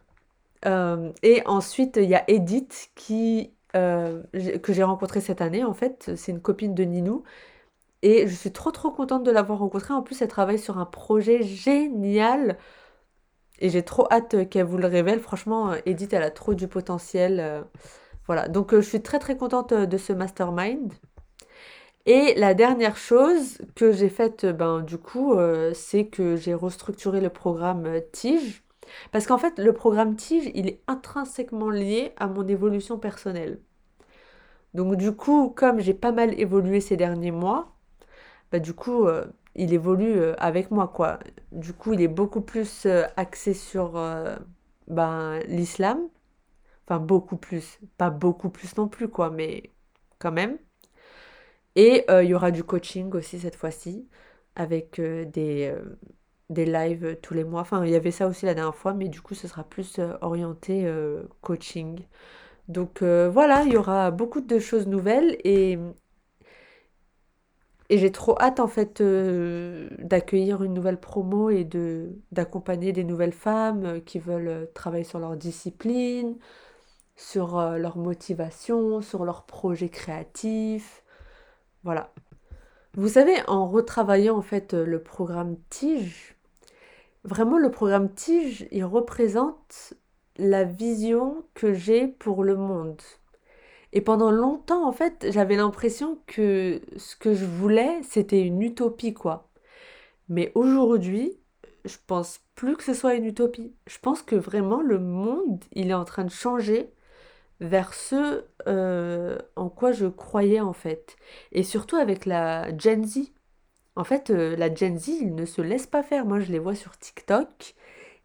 Euh, 0.65 1.11
et 1.23 1.41
ensuite, 1.45 1.97
il 1.97 2.09
y 2.09 2.15
a 2.15 2.23
Edith 2.29 2.91
qui, 2.95 3.53
euh, 3.75 4.23
que 4.63 4.73
j'ai 4.73 4.83
rencontrée 4.83 5.21
cette 5.21 5.41
année, 5.41 5.63
en 5.63 5.73
fait. 5.73 6.11
C'est 6.15 6.31
une 6.31 6.41
copine 6.41 6.75
de 6.75 6.83
Ninou. 6.83 7.23
Et 8.03 8.27
je 8.27 8.35
suis 8.35 8.51
trop, 8.51 8.71
trop 8.71 8.91
contente 8.91 9.23
de 9.23 9.31
l'avoir 9.31 9.59
rencontrée. 9.59 9.93
En 9.93 10.03
plus, 10.03 10.21
elle 10.21 10.27
travaille 10.27 10.59
sur 10.59 10.77
un 10.77 10.85
projet 10.85 11.43
génial. 11.43 12.57
Et 13.59 13.69
j'ai 13.69 13.83
trop 13.83 14.07
hâte 14.11 14.49
qu'elle 14.49 14.65
vous 14.65 14.77
le 14.77 14.87
révèle. 14.87 15.19
Franchement, 15.19 15.73
Edith, 15.85 16.13
elle 16.13 16.23
a 16.23 16.31
trop 16.31 16.53
du 16.53 16.67
potentiel. 16.67 17.65
Voilà, 18.27 18.47
donc 18.47 18.75
je 18.75 18.81
suis 18.81 19.01
très, 19.01 19.19
très 19.19 19.37
contente 19.37 19.73
de 19.73 19.97
ce 19.97 20.13
mastermind. 20.13 20.93
Et 22.07 22.35
la 22.35 22.53
dernière 22.53 22.95
chose 22.95 23.57
que 23.75 23.91
j'ai 23.91 24.07
faite, 24.07 24.45
ben, 24.45 24.79
du 24.79 24.97
coup, 24.97 25.33
euh, 25.33 25.73
c'est 25.75 26.07
que 26.07 26.37
j'ai 26.37 26.53
restructuré 26.53 27.19
le 27.19 27.29
programme 27.29 27.85
euh, 27.85 27.99
Tige. 28.13 28.63
Parce 29.11 29.27
qu'en 29.27 29.37
fait, 29.37 29.59
le 29.59 29.73
programme 29.73 30.15
Tige, 30.15 30.49
il 30.55 30.67
est 30.69 30.81
intrinsèquement 30.87 31.69
lié 31.69 32.13
à 32.15 32.27
mon 32.27 32.47
évolution 32.47 32.97
personnelle. 32.97 33.59
Donc 34.73 34.95
du 34.95 35.11
coup, 35.11 35.49
comme 35.49 35.81
j'ai 35.81 35.93
pas 35.93 36.13
mal 36.13 36.39
évolué 36.39 36.79
ces 36.79 36.95
derniers 36.95 37.31
mois, 37.31 37.75
bah, 38.53 38.59
du 38.59 38.73
coup, 38.73 39.05
euh, 39.05 39.25
il 39.57 39.73
évolue 39.73 40.21
avec 40.37 40.71
moi, 40.71 40.87
quoi. 40.87 41.19
Du 41.51 41.73
coup, 41.73 41.93
il 41.93 42.01
est 42.01 42.07
beaucoup 42.07 42.41
plus 42.41 42.87
axé 43.17 43.53
sur 43.53 43.93
ben, 44.87 45.39
l'islam. 45.47 45.99
Enfin, 46.87 46.99
beaucoup 46.99 47.37
plus. 47.37 47.79
Pas 47.97 48.09
beaucoup 48.09 48.49
plus 48.49 48.77
non 48.77 48.87
plus, 48.87 49.09
quoi, 49.09 49.29
mais 49.29 49.71
quand 50.19 50.31
même. 50.31 50.57
Et 51.77 52.05
euh, 52.09 52.23
il 52.23 52.29
y 52.29 52.33
aura 52.33 52.51
du 52.51 52.63
coaching 52.63 53.13
aussi 53.13 53.39
cette 53.39 53.55
fois-ci, 53.55 54.07
avec 54.55 54.99
euh, 54.99 55.25
des, 55.25 55.67
euh, 55.71 55.99
des 56.49 56.65
lives 56.65 57.17
tous 57.21 57.33
les 57.35 57.43
mois. 57.43 57.61
Enfin, 57.61 57.85
il 57.85 57.91
y 57.91 57.95
avait 57.95 58.11
ça 58.11 58.27
aussi 58.27 58.45
la 58.47 58.55
dernière 58.55 58.75
fois, 58.75 58.93
mais 58.93 59.09
du 59.09 59.21
coup, 59.21 59.35
ce 59.35 59.47
sera 59.47 59.63
plus 59.63 59.99
orienté 60.21 60.91
coaching. 61.41 61.99
Donc 62.67 63.03
voilà, 63.03 63.63
il 63.63 63.73
y 63.73 63.77
aura 63.77 64.11
beaucoup 64.11 64.41
de 64.41 64.59
choses 64.59 64.87
nouvelles 64.87 65.37
et, 65.43 65.77
et 67.89 67.97
j'ai 67.97 68.11
trop 68.11 68.37
hâte 68.39 68.59
en 68.59 68.67
fait 68.67 69.01
d'accueillir 69.01 70.63
une 70.63 70.73
nouvelle 70.73 70.99
promo 70.99 71.49
et 71.49 71.67
d'accompagner 72.31 72.91
des 72.91 73.03
nouvelles 73.03 73.33
femmes 73.33 74.01
qui 74.01 74.19
veulent 74.19 74.69
travailler 74.73 75.05
sur 75.05 75.19
leur 75.19 75.37
discipline, 75.37 76.37
sur 77.15 77.59
leur 77.77 77.97
motivation, 77.97 79.01
sur 79.01 79.25
leurs 79.25 79.45
projets 79.45 79.89
créatifs. 79.89 81.03
Voilà. 81.83 82.11
Vous 82.97 83.09
savez, 83.09 83.35
en 83.47 83.67
retravaillant 83.67 84.37
en 84.37 84.41
fait 84.41 84.73
euh, 84.73 84.83
le 84.83 85.01
programme 85.01 85.55
Tige, 85.69 86.35
vraiment 87.23 87.59
le 87.59 87.69
programme 87.69 88.11
Tige, 88.11 88.67
il 88.71 88.83
représente 88.85 89.93
la 90.37 90.63
vision 90.63 91.45
que 91.53 91.73
j'ai 91.73 92.07
pour 92.07 92.43
le 92.43 92.55
monde. 92.55 93.01
Et 93.93 94.01
pendant 94.01 94.31
longtemps, 94.31 94.87
en 94.87 94.91
fait, 94.91 95.27
j'avais 95.31 95.55
l'impression 95.55 96.19
que 96.27 96.81
ce 96.97 97.15
que 97.15 97.33
je 97.33 97.45
voulais, 97.45 98.01
c'était 98.03 98.41
une 98.41 98.61
utopie, 98.61 99.13
quoi. 99.13 99.49
Mais 100.29 100.51
aujourd'hui, 100.55 101.39
je 101.85 101.97
pense 102.07 102.41
plus 102.55 102.75
que 102.77 102.83
ce 102.83 102.93
soit 102.93 103.15
une 103.15 103.25
utopie. 103.25 103.75
Je 103.87 103.97
pense 103.99 104.21
que 104.21 104.35
vraiment 104.35 104.81
le 104.81 104.99
monde, 104.99 105.63
il 105.73 105.89
est 105.89 105.93
en 105.93 106.05
train 106.05 106.25
de 106.25 106.31
changer 106.31 106.91
vers 107.61 107.93
ce 107.93 108.45
euh, 108.67 109.37
en 109.55 109.69
quoi 109.69 109.91
je 109.91 110.07
croyais 110.07 110.59
en 110.61 110.73
fait. 110.73 111.17
Et 111.51 111.63
surtout 111.63 111.95
avec 111.97 112.25
la 112.25 112.77
Gen 112.77 113.05
Z. 113.05 113.33
En 113.95 114.03
fait, 114.03 114.29
euh, 114.31 114.55
la 114.55 114.73
Gen 114.73 114.97
Z, 114.99 115.09
ils 115.21 115.35
ne 115.35 115.45
se 115.45 115.61
laissent 115.61 115.87
pas 115.87 116.03
faire. 116.03 116.25
Moi, 116.25 116.39
je 116.39 116.51
les 116.51 116.59
vois 116.59 116.75
sur 116.75 116.97
TikTok. 116.97 117.75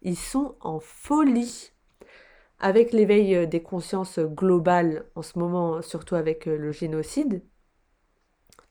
Ils 0.03 0.17
sont 0.17 0.55
en 0.61 0.79
folie. 0.79 1.72
Avec 2.63 2.93
l'éveil 2.93 3.35
euh, 3.35 3.45
des 3.45 3.61
consciences 3.61 4.19
globales 4.19 5.05
en 5.15 5.21
ce 5.21 5.37
moment, 5.37 5.81
surtout 5.83 6.15
avec 6.15 6.47
le 6.47 6.71
génocide, 6.71 7.43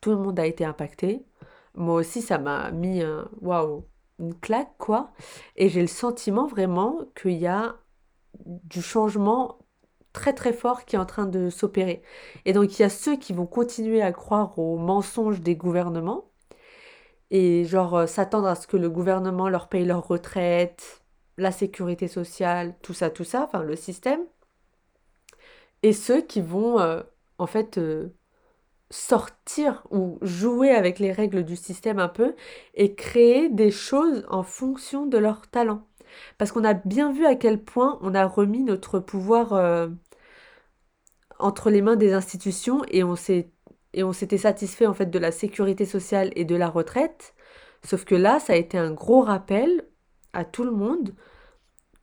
tout 0.00 0.10
le 0.10 0.16
monde 0.16 0.40
a 0.40 0.46
été 0.46 0.64
impacté. 0.64 1.24
Moi 1.74 1.94
aussi, 1.94 2.22
ça 2.22 2.38
m'a 2.38 2.70
mis 2.72 3.02
waouh, 3.40 3.86
une 4.18 4.34
claque 4.34 4.74
quoi. 4.78 5.12
Et 5.56 5.68
j'ai 5.68 5.80
le 5.80 5.86
sentiment 5.86 6.46
vraiment 6.46 6.98
qu'il 7.14 7.32
y 7.32 7.46
a 7.46 7.76
du 8.44 8.82
changement 8.82 9.58
très 10.12 10.34
très 10.34 10.52
fort 10.52 10.84
qui 10.84 10.96
est 10.96 10.98
en 10.98 11.06
train 11.06 11.26
de 11.26 11.50
s'opérer. 11.50 12.02
Et 12.44 12.52
donc 12.52 12.78
il 12.78 12.82
y 12.82 12.84
a 12.84 12.90
ceux 12.90 13.16
qui 13.16 13.32
vont 13.32 13.46
continuer 13.46 14.02
à 14.02 14.12
croire 14.12 14.58
aux 14.58 14.78
mensonges 14.78 15.40
des 15.40 15.56
gouvernements 15.56 16.30
et 17.30 17.64
genre 17.64 17.94
euh, 17.96 18.06
s'attendre 18.06 18.46
à 18.48 18.54
ce 18.54 18.66
que 18.66 18.76
le 18.76 18.90
gouvernement 18.90 19.48
leur 19.48 19.68
paye 19.68 19.84
leur 19.84 20.06
retraite, 20.06 21.01
la 21.38 21.52
sécurité 21.52 22.08
sociale, 22.08 22.74
tout 22.82 22.94
ça, 22.94 23.10
tout 23.10 23.24
ça, 23.24 23.44
enfin 23.44 23.62
le 23.62 23.76
système. 23.76 24.20
Et 25.82 25.92
ceux 25.92 26.22
qui 26.22 26.40
vont 26.40 26.80
euh, 26.80 27.02
en 27.38 27.46
fait 27.46 27.78
euh, 27.78 28.08
sortir 28.90 29.86
ou 29.90 30.18
jouer 30.22 30.70
avec 30.70 30.98
les 30.98 31.12
règles 31.12 31.44
du 31.44 31.56
système 31.56 31.98
un 31.98 32.08
peu 32.08 32.34
et 32.74 32.94
créer 32.94 33.48
des 33.48 33.70
choses 33.70 34.24
en 34.30 34.42
fonction 34.42 35.06
de 35.06 35.18
leur 35.18 35.48
talent. 35.48 35.86
Parce 36.38 36.52
qu'on 36.52 36.64
a 36.64 36.74
bien 36.74 37.12
vu 37.12 37.26
à 37.26 37.34
quel 37.36 37.62
point 37.62 37.98
on 38.02 38.14
a 38.14 38.26
remis 38.26 38.62
notre 38.62 38.98
pouvoir 39.00 39.54
euh, 39.54 39.88
entre 41.38 41.70
les 41.70 41.82
mains 41.82 41.96
des 41.96 42.12
institutions 42.12 42.82
et 42.90 43.04
on 43.04 43.16
s'est 43.16 43.50
et 43.94 44.04
on 44.04 44.12
s'était 44.12 44.38
satisfait 44.38 44.86
en 44.86 44.94
fait 44.94 45.10
de 45.10 45.18
la 45.18 45.32
sécurité 45.32 45.84
sociale 45.84 46.32
et 46.36 46.44
de 46.44 46.56
la 46.56 46.68
retraite. 46.68 47.34
Sauf 47.84 48.04
que 48.04 48.14
là, 48.14 48.40
ça 48.40 48.54
a 48.54 48.56
été 48.56 48.78
un 48.78 48.92
gros 48.92 49.22
rappel 49.22 49.84
à 50.32 50.44
tout 50.44 50.64
le 50.64 50.72
monde 50.72 51.14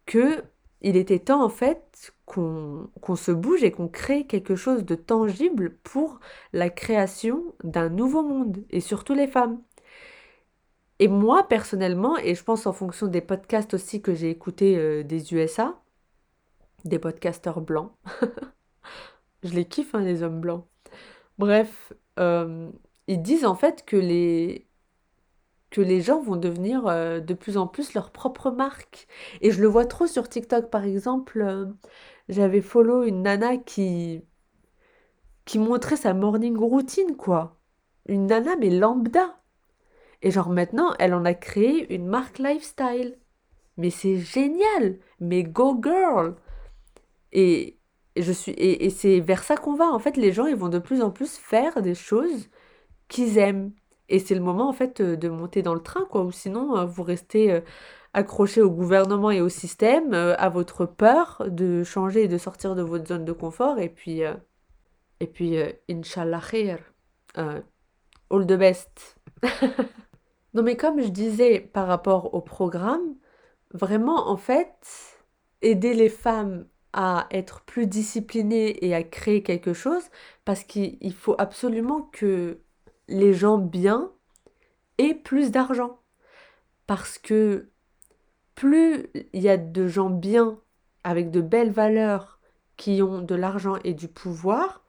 que 0.05 0.43
il 0.81 0.95
était 0.95 1.19
temps 1.19 1.43
en 1.43 1.49
fait 1.49 2.13
qu'on 2.25 3.15
se 3.15 3.31
bouge 3.31 3.63
et 3.63 3.71
qu'on 3.71 3.89
crée 3.89 4.25
quelque 4.25 4.55
chose 4.55 4.85
de 4.85 4.95
tangible 4.95 5.75
pour 5.83 6.19
la 6.53 6.69
création 6.69 7.53
d'un 7.63 7.89
nouveau 7.89 8.23
monde 8.23 8.63
et 8.69 8.79
surtout 8.79 9.13
les 9.13 9.27
femmes. 9.27 9.61
Et 10.99 11.07
moi, 11.07 11.47
personnellement, 11.47 12.17
et 12.17 12.35
je 12.35 12.43
pense 12.43 12.67
en 12.67 12.73
fonction 12.73 13.07
des 13.07 13.21
podcasts 13.21 13.73
aussi 13.73 14.01
que 14.01 14.13
j'ai 14.13 14.29
écoutés 14.29 14.77
euh, 14.77 15.03
des 15.03 15.33
USA, 15.33 15.81
des 16.85 16.99
podcasteurs 16.99 17.61
blancs, 17.61 17.91
je 19.43 19.53
les 19.53 19.65
kiffe, 19.65 19.95
hein, 19.95 20.01
les 20.01 20.23
hommes 20.23 20.41
blancs. 20.41 20.65
Bref, 21.37 21.93
euh, 22.19 22.69
ils 23.07 23.21
disent 23.21 23.45
en 23.45 23.55
fait 23.55 23.85
que 23.85 23.95
les, 23.95 24.67
que 25.71 25.81
les 25.81 26.01
gens 26.01 26.21
vont 26.21 26.35
devenir 26.35 26.87
euh, 26.87 27.19
de 27.19 27.33
plus 27.33 27.57
en 27.57 27.67
plus 27.67 27.93
leur 27.93 28.11
propre 28.11 28.51
marque. 28.51 29.07
Et 29.41 29.51
je 29.51 29.61
le 29.61 29.67
vois 29.67 29.85
trop 29.85 30.07
sur 30.07 30.29
TikTok, 30.29 30.69
par 30.69 30.83
exemple. 30.85 31.67
J'avais 32.29 32.61
follow 32.61 33.03
une 33.03 33.23
nana 33.23 33.57
qui, 33.57 34.21
qui 35.45 35.59
montrait 35.59 35.97
sa 35.97 36.13
morning 36.13 36.57
routine, 36.57 37.15
quoi. 37.17 37.59
Une 38.07 38.27
nana, 38.27 38.55
mais 38.57 38.69
lambda. 38.69 39.39
Et 40.21 40.31
genre 40.31 40.49
maintenant, 40.49 40.93
elle 40.99 41.13
en 41.13 41.25
a 41.25 41.33
créé 41.33 41.93
une 41.93 42.07
marque 42.07 42.39
lifestyle. 42.39 43.17
Mais 43.77 43.89
c'est 43.89 44.17
génial! 44.17 44.99
Mais 45.19 45.43
go 45.43 45.79
girl! 45.81 46.35
Et, 47.31 47.79
je 48.17 48.31
suis 48.31 48.51
et, 48.53 48.89
c'est 48.89 49.19
vers 49.21 49.43
ça 49.43 49.55
qu'on 49.57 49.75
va. 49.75 49.91
En 49.91 49.99
fait, 49.99 50.17
les 50.17 50.31
gens, 50.33 50.47
ils 50.47 50.55
vont 50.55 50.69
de 50.69 50.79
plus 50.79 51.01
en 51.01 51.11
plus 51.11 51.37
faire 51.37 51.81
des 51.81 51.95
choses 51.95 52.49
qu'ils 53.07 53.37
aiment. 53.37 53.71
Et 54.09 54.19
c'est 54.19 54.35
le 54.35 54.41
moment, 54.41 54.67
en 54.69 54.73
fait, 54.73 55.01
de 55.01 55.29
monter 55.29 55.61
dans 55.61 55.73
le 55.73 55.81
train, 55.81 56.05
quoi. 56.09 56.23
Ou 56.23 56.31
sinon, 56.31 56.77
euh, 56.77 56.85
vous 56.85 57.03
restez 57.03 57.51
euh, 57.51 57.61
accroché 58.13 58.61
au 58.61 58.71
gouvernement 58.71 59.31
et 59.31 59.41
au 59.41 59.49
système, 59.49 60.13
euh, 60.13 60.35
à 60.37 60.49
votre 60.49 60.85
peur 60.85 61.43
de 61.47 61.83
changer 61.83 62.23
et 62.23 62.27
de 62.27 62.37
sortir 62.37 62.75
de 62.75 62.81
votre 62.81 63.07
zone 63.07 63.25
de 63.25 63.31
confort. 63.33 63.79
Et 63.79 63.89
puis, 63.89 64.21
et 65.19 65.27
puis, 65.27 65.57
Inch'Allah 65.89 66.41
khair. 66.41 66.79
all 67.35 68.45
the 68.45 68.53
best. 68.53 69.17
Non, 70.55 70.63
mais 70.63 70.75
comme 70.75 71.01
je 71.01 71.09
disais 71.09 71.59
par 71.59 71.87
rapport 71.87 72.33
au 72.33 72.41
programme, 72.41 73.15
vraiment, 73.73 74.29
en 74.29 74.37
fait, 74.37 74.73
aider 75.61 75.93
les 75.93 76.09
femmes 76.09 76.67
à 76.93 77.27
être 77.31 77.61
plus 77.61 77.87
disciplinées 77.87 78.83
et 78.85 78.95
à 78.95 79.03
créer 79.03 79.43
quelque 79.43 79.73
chose, 79.73 80.03
parce 80.45 80.63
qu'il 80.63 81.13
faut 81.13 81.35
absolument 81.37 82.01
que 82.01 82.61
les 83.09 83.33
gens 83.33 83.57
bien 83.57 84.11
aient 84.97 85.15
plus 85.15 85.51
d'argent. 85.51 85.99
Parce 86.87 87.17
que 87.17 87.69
plus 88.55 89.07
il 89.33 89.41
y 89.41 89.49
a 89.49 89.57
de 89.57 89.87
gens 89.87 90.09
bien, 90.09 90.59
avec 91.03 91.31
de 91.31 91.41
belles 91.41 91.71
valeurs, 91.71 92.39
qui 92.77 93.01
ont 93.01 93.21
de 93.21 93.35
l'argent 93.35 93.75
et 93.83 93.93
du 93.93 94.07
pouvoir, 94.07 94.83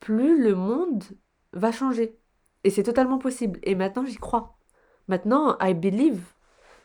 plus 0.00 0.42
le 0.42 0.54
monde 0.54 1.04
va 1.52 1.72
changer. 1.72 2.18
Et 2.64 2.70
c'est 2.70 2.82
totalement 2.82 3.18
possible. 3.18 3.60
Et 3.62 3.74
maintenant, 3.74 4.04
j'y 4.04 4.16
crois. 4.16 4.58
Maintenant, 5.08 5.56
I 5.60 5.74
believe. 5.74 6.22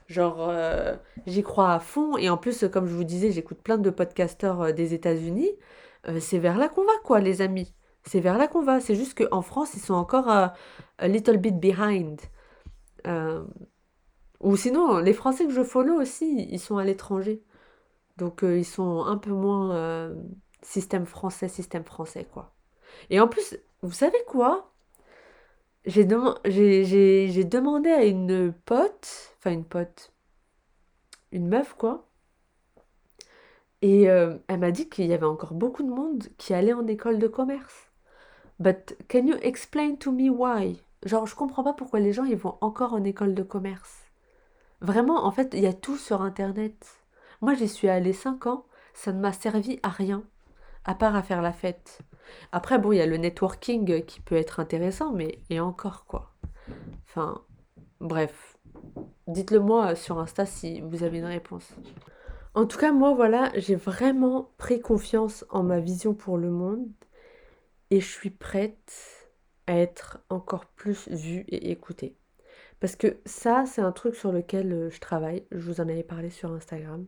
Genre, 0.07 0.49
euh, 0.49 0.95
j'y 1.25 1.43
crois 1.43 1.73
à 1.73 1.79
fond. 1.79 2.17
Et 2.17 2.29
en 2.29 2.37
plus, 2.37 2.65
comme 2.71 2.87
je 2.87 2.93
vous 2.93 3.03
disais, 3.03 3.31
j'écoute 3.31 3.61
plein 3.61 3.77
de 3.77 3.89
podcasteurs 3.89 4.61
euh, 4.61 4.71
des 4.71 4.93
États-Unis. 4.93 5.51
Euh, 6.07 6.19
c'est 6.19 6.39
vers 6.39 6.57
là 6.57 6.69
qu'on 6.69 6.83
va, 6.83 6.93
quoi, 7.03 7.19
les 7.19 7.41
amis. 7.41 7.73
C'est 8.05 8.19
vers 8.19 8.37
là 8.37 8.47
qu'on 8.47 8.61
va. 8.63 8.79
C'est 8.81 8.95
juste 8.95 9.17
qu'en 9.17 9.41
France, 9.41 9.73
ils 9.75 9.81
sont 9.81 9.93
encore 9.93 10.29
a 10.29 10.53
little 11.01 11.37
bit 11.37 11.59
behind. 11.59 12.19
ou 14.41 14.57
sinon, 14.57 14.97
les 14.99 15.13
Français 15.13 15.45
que 15.45 15.53
je 15.53 15.63
follow 15.63 16.01
aussi, 16.01 16.47
ils 16.49 16.59
sont 16.59 16.77
à 16.77 16.83
l'étranger. 16.83 17.41
Donc, 18.17 18.41
ils 18.43 18.65
sont 18.65 19.03
un 19.05 19.17
peu 19.17 19.31
moins 19.31 20.11
système 20.61 21.05
français, 21.05 21.47
système 21.47 21.83
français, 21.83 22.25
quoi. 22.31 22.53
Et 23.09 23.19
en 23.19 23.27
plus, 23.27 23.57
vous 23.81 23.91
savez 23.91 24.17
quoi? 24.27 24.71
J'ai 25.85 26.05
demandé 26.05 27.89
à 27.89 28.05
une 28.05 28.53
pote, 28.65 29.35
enfin 29.37 29.51
une 29.51 29.65
pote, 29.65 30.13
une 31.31 31.47
meuf 31.47 31.73
quoi, 31.77 32.07
et 33.81 34.09
euh, 34.09 34.37
elle 34.47 34.59
m'a 34.59 34.71
dit 34.71 34.87
qu'il 34.87 35.07
y 35.07 35.13
avait 35.13 35.25
encore 35.25 35.53
beaucoup 35.53 35.83
de 35.83 35.89
monde 35.89 36.23
qui 36.37 36.53
allait 36.53 36.73
en 36.73 36.87
école 36.87 37.19
de 37.19 37.27
commerce. 37.27 37.91
But 38.59 38.95
can 39.07 39.25
you 39.25 39.35
explain 39.41 39.97
to 39.97 40.11
me 40.11 40.29
why? 40.29 40.79
Genre, 41.05 41.27
je 41.27 41.35
comprends 41.35 41.63
pas 41.63 41.73
pourquoi 41.73 41.99
les 41.99 42.13
gens 42.13 42.23
ils 42.23 42.37
vont 42.37 42.57
encore 42.61 42.93
en 42.93 43.03
école 43.03 43.33
de 43.33 43.43
commerce. 43.43 44.03
Vraiment, 44.81 45.25
en 45.25 45.31
fait, 45.31 45.53
il 45.53 45.61
y 45.61 45.67
a 45.67 45.73
tout 45.73 45.97
sur 45.97 46.21
Internet. 46.21 46.97
Moi, 47.41 47.53
j'y 47.55 47.67
suis 47.67 47.89
allée 47.89 48.13
5 48.13 48.47
ans, 48.47 48.65
ça 48.93 49.11
ne 49.11 49.19
m'a 49.19 49.33
servi 49.33 49.79
à 49.83 49.89
rien, 49.89 50.23
à 50.85 50.95
part 50.95 51.15
à 51.15 51.23
faire 51.23 51.41
la 51.41 51.51
fête. 51.51 51.99
Après, 52.51 52.79
bon, 52.79 52.91
il 52.91 52.97
y 52.97 53.01
a 53.01 53.05
le 53.05 53.17
networking 53.17 54.05
qui 54.05 54.21
peut 54.21 54.35
être 54.35 54.59
intéressant, 54.59 55.11
mais 55.11 55.39
et 55.49 55.59
encore 55.59 56.05
quoi. 56.05 56.31
Enfin, 57.07 57.41
bref. 57.99 58.57
Dites-le 59.27 59.59
moi 59.59 59.95
sur 59.95 60.19
Insta 60.19 60.45
si 60.45 60.81
vous 60.81 61.03
avez 61.03 61.19
une 61.19 61.25
réponse. 61.25 61.67
En 62.55 62.65
tout 62.65 62.77
cas, 62.77 62.91
moi, 62.91 63.13
voilà, 63.13 63.51
j'ai 63.55 63.75
vraiment 63.75 64.51
pris 64.57 64.79
confiance 64.79 65.45
en 65.49 65.63
ma 65.63 65.79
vision 65.79 66.13
pour 66.13 66.37
le 66.37 66.49
monde 66.49 66.87
et 67.93 67.99
je 67.99 68.09
suis 68.09 68.31
prête 68.31 69.29
à 69.67 69.77
être 69.77 70.19
encore 70.29 70.65
plus 70.65 71.07
vue 71.09 71.45
et 71.47 71.69
écoutée. 71.69 72.17
Parce 72.79 72.95
que 72.95 73.17
ça, 73.27 73.65
c'est 73.67 73.81
un 73.81 73.91
truc 73.91 74.15
sur 74.15 74.31
lequel 74.31 74.89
je 74.89 74.99
travaille. 74.99 75.45
Je 75.51 75.59
vous 75.59 75.79
en 75.79 75.87
avais 75.87 76.01
parlé 76.01 76.31
sur 76.31 76.51
Instagram. 76.51 77.05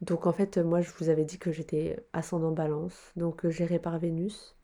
Donc 0.00 0.26
en 0.26 0.32
fait, 0.32 0.58
moi, 0.58 0.80
je 0.80 0.90
vous 0.98 1.10
avais 1.10 1.24
dit 1.24 1.38
que 1.38 1.52
j'étais 1.52 2.04
ascendant 2.12 2.50
balance, 2.50 3.12
donc 3.14 3.44
euh, 3.44 3.50
géré 3.50 3.78
par 3.78 4.00
Vénus, 4.00 4.56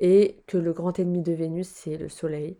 et 0.00 0.42
que 0.48 0.58
le 0.58 0.72
grand 0.72 0.98
ennemi 0.98 1.22
de 1.22 1.32
Vénus, 1.32 1.68
c'est 1.68 1.96
le 1.96 2.08
Soleil. 2.08 2.58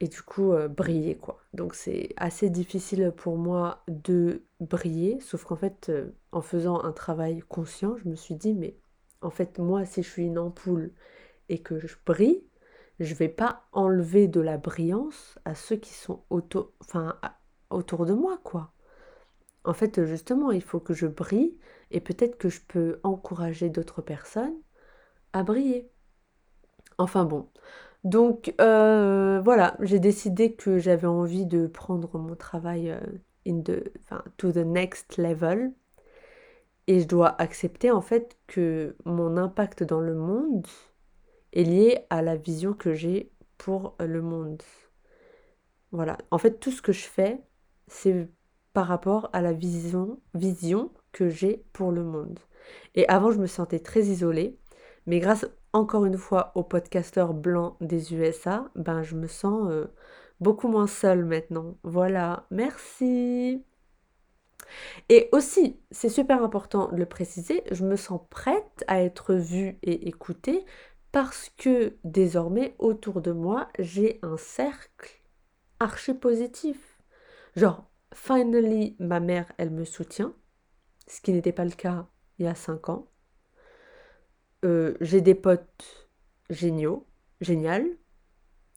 Et 0.00 0.08
du 0.08 0.22
coup, 0.22 0.54
euh, 0.54 0.66
briller, 0.68 1.16
quoi. 1.18 1.42
Donc 1.52 1.74
c'est 1.74 2.14
assez 2.16 2.48
difficile 2.48 3.12
pour 3.14 3.36
moi 3.36 3.84
de 3.86 4.44
briller, 4.60 5.20
sauf 5.20 5.44
qu'en 5.44 5.56
fait, 5.56 5.90
euh, 5.90 6.16
en 6.32 6.40
faisant 6.40 6.82
un 6.82 6.92
travail 6.92 7.40
conscient, 7.40 7.98
je 7.98 8.08
me 8.08 8.14
suis 8.14 8.34
dit, 8.34 8.54
mais 8.54 8.78
en 9.24 9.30
fait, 9.30 9.58
moi, 9.58 9.84
si 9.84 10.02
je 10.02 10.08
suis 10.08 10.24
une 10.26 10.38
ampoule 10.38 10.92
et 11.48 11.60
que 11.62 11.78
je 11.78 11.96
brille, 12.06 12.44
je 13.00 13.14
vais 13.14 13.28
pas 13.28 13.64
enlever 13.72 14.28
de 14.28 14.40
la 14.40 14.58
brillance 14.58 15.38
à 15.44 15.54
ceux 15.54 15.76
qui 15.76 15.92
sont 15.94 16.22
enfin, 16.80 17.18
autour 17.70 18.06
de 18.06 18.14
moi, 18.14 18.38
quoi. 18.44 18.72
En 19.64 19.72
fait, 19.74 20.04
justement, 20.04 20.52
il 20.52 20.62
faut 20.62 20.80
que 20.80 20.94
je 20.94 21.06
brille 21.06 21.56
et 21.90 22.00
peut-être 22.00 22.38
que 22.38 22.48
je 22.50 22.60
peux 22.68 23.00
encourager 23.02 23.70
d'autres 23.70 24.02
personnes 24.02 24.56
à 25.32 25.42
briller. 25.42 25.90
Enfin 26.98 27.24
bon. 27.24 27.48
Donc 28.04 28.54
euh, 28.60 29.40
voilà, 29.42 29.76
j'ai 29.80 29.98
décidé 29.98 30.54
que 30.54 30.78
j'avais 30.78 31.06
envie 31.06 31.46
de 31.46 31.66
prendre 31.66 32.18
mon 32.18 32.36
travail 32.36 32.90
euh, 32.90 33.00
in 33.46 33.62
the, 33.62 33.90
to 34.36 34.52
the 34.52 34.58
next 34.58 35.16
level. 35.16 35.72
Et 36.86 37.00
je 37.00 37.06
dois 37.06 37.40
accepter 37.40 37.90
en 37.90 38.00
fait 38.00 38.36
que 38.46 38.96
mon 39.04 39.36
impact 39.36 39.82
dans 39.82 40.00
le 40.00 40.14
monde 40.14 40.66
est 41.52 41.64
lié 41.64 42.06
à 42.10 42.20
la 42.22 42.36
vision 42.36 42.74
que 42.74 42.94
j'ai 42.94 43.32
pour 43.56 43.96
le 44.00 44.20
monde. 44.20 44.62
Voilà. 45.92 46.18
En 46.30 46.38
fait, 46.38 46.58
tout 46.58 46.72
ce 46.72 46.82
que 46.82 46.92
je 46.92 47.04
fais, 47.06 47.40
c'est 47.86 48.28
par 48.72 48.88
rapport 48.88 49.30
à 49.32 49.40
la 49.40 49.52
vision, 49.52 50.18
que 51.12 51.28
j'ai 51.28 51.64
pour 51.72 51.92
le 51.92 52.02
monde. 52.02 52.40
Et 52.96 53.08
avant, 53.08 53.30
je 53.30 53.38
me 53.38 53.46
sentais 53.46 53.78
très 53.78 54.02
isolée, 54.02 54.58
mais 55.06 55.20
grâce 55.20 55.46
encore 55.72 56.04
une 56.04 56.18
fois 56.18 56.52
au 56.56 56.64
podcasteur 56.64 57.34
blanc 57.34 57.76
des 57.80 58.14
USA, 58.14 58.68
ben 58.74 59.02
je 59.02 59.14
me 59.14 59.28
sens 59.28 59.70
euh, 59.70 59.86
beaucoup 60.40 60.68
moins 60.68 60.88
seule 60.88 61.24
maintenant. 61.24 61.76
Voilà, 61.84 62.46
merci. 62.50 63.62
Et 65.08 65.28
aussi, 65.32 65.78
c'est 65.90 66.08
super 66.08 66.42
important 66.42 66.88
de 66.90 66.96
le 66.96 67.06
préciser, 67.06 67.62
je 67.70 67.84
me 67.84 67.96
sens 67.96 68.20
prête 68.30 68.84
à 68.88 69.02
être 69.02 69.34
vue 69.34 69.78
et 69.82 70.08
écoutée 70.08 70.64
parce 71.12 71.50
que 71.56 71.96
désormais 72.04 72.74
autour 72.78 73.20
de 73.20 73.32
moi, 73.32 73.68
j'ai 73.78 74.18
un 74.22 74.36
cercle 74.36 75.22
archi 75.78 76.14
positif. 76.14 76.98
Genre, 77.56 77.88
Finally, 78.14 78.96
ma 79.00 79.18
mère, 79.18 79.52
elle 79.58 79.70
me 79.70 79.84
soutient, 79.84 80.34
ce 81.08 81.20
qui 81.20 81.32
n'était 81.32 81.52
pas 81.52 81.64
le 81.64 81.72
cas 81.72 82.06
il 82.38 82.46
y 82.46 82.48
a 82.48 82.54
5 82.54 82.88
ans. 82.88 83.08
Euh, 84.64 84.96
j'ai 85.00 85.20
des 85.20 85.34
potes 85.34 86.08
géniaux, 86.48 87.06
génial, 87.40 87.86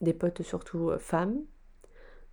des 0.01 0.13
potes 0.13 0.41
surtout 0.41 0.89
euh, 0.89 0.97
femmes. 0.97 1.45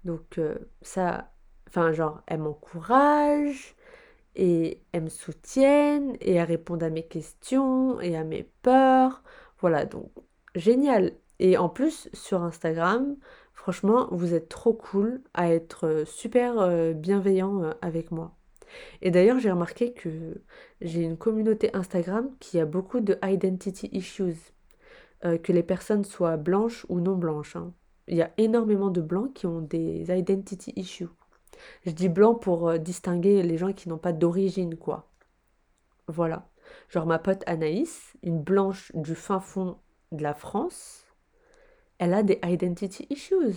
Donc 0.05 0.39
euh, 0.39 0.59
ça, 0.83 1.34
enfin 1.69 1.93
genre, 1.93 2.23
elles 2.27 2.41
m'encouragent 2.41 3.75
et 4.37 4.81
elles 4.93 5.05
me 5.05 5.09
soutiennent 5.09 6.17
et 6.21 6.35
elles 6.35 6.49
répondent 6.49 6.83
à 6.83 6.91
mes 6.91 7.05
questions 7.05 8.01
et 8.01 8.17
à 8.17 8.25
mes 8.25 8.49
peurs. 8.63 9.23
Voilà, 9.61 9.85
donc 9.85 10.11
génial. 10.55 11.13
Et 11.41 11.59
en 11.59 11.69
plus, 11.69 12.09
sur 12.13 12.43
Instagram, 12.43 13.17
Franchement, 13.65 14.09
vous 14.11 14.35
êtes 14.35 14.51
trop 14.51 14.75
cool 14.75 15.23
à 15.33 15.49
être 15.51 15.87
euh, 15.87 16.05
super 16.05 16.59
euh, 16.59 16.93
bienveillant 16.93 17.63
euh, 17.63 17.71
avec 17.81 18.11
moi. 18.11 18.37
Et 19.01 19.11
d'ailleurs, 19.11 19.39
j'ai 19.39 19.51
remarqué 19.51 19.95
que 19.95 20.11
j'ai 20.83 21.01
une 21.01 21.17
communauté 21.17 21.75
Instagram 21.75 22.29
qui 22.41 22.61
a 22.61 22.67
beaucoup 22.67 23.01
de 23.01 23.17
identity 23.25 23.89
issues. 23.93 24.53
que 25.23 25.53
les 25.53 25.63
personnes 25.63 26.05
soient 26.05 26.37
blanches 26.37 26.85
ou 26.91 27.01
non 27.01 27.17
blanches. 27.17 27.57
Hein. 27.57 27.73
Il 28.07 28.19
y 28.19 28.23
a 28.23 28.33
énormément 28.37 28.91
de 28.91 29.01
blancs 29.01 29.33
qui 29.33 29.47
ont 29.47 29.63
des 29.63 30.05
identity 30.11 30.75
issues. 30.77 31.09
Je 31.87 31.91
dis 31.91 32.09
blanc 32.09 32.35
pour 32.35 32.79
distinguer 32.79 33.43
les 33.43 33.57
gens 33.57 33.73
qui 33.73 33.89
n'ont 33.89 33.99
pas 33.99 34.13
d'origine, 34.13 34.77
quoi. 34.77 35.11
Voilà. 36.09 36.49
Genre 36.89 37.07
ma 37.07 37.19
pote 37.19 37.43
Anaïs, 37.47 38.15
une 38.23 38.41
blanche 38.43 38.93
du 38.95 39.15
fin 39.15 39.41
fond 39.41 39.79
de 40.13 40.23
la 40.23 40.35
France, 40.35 41.05
elle 41.99 42.15
a 42.15 42.23
des 42.23 42.39
identity 42.45 43.07
issues. 43.11 43.57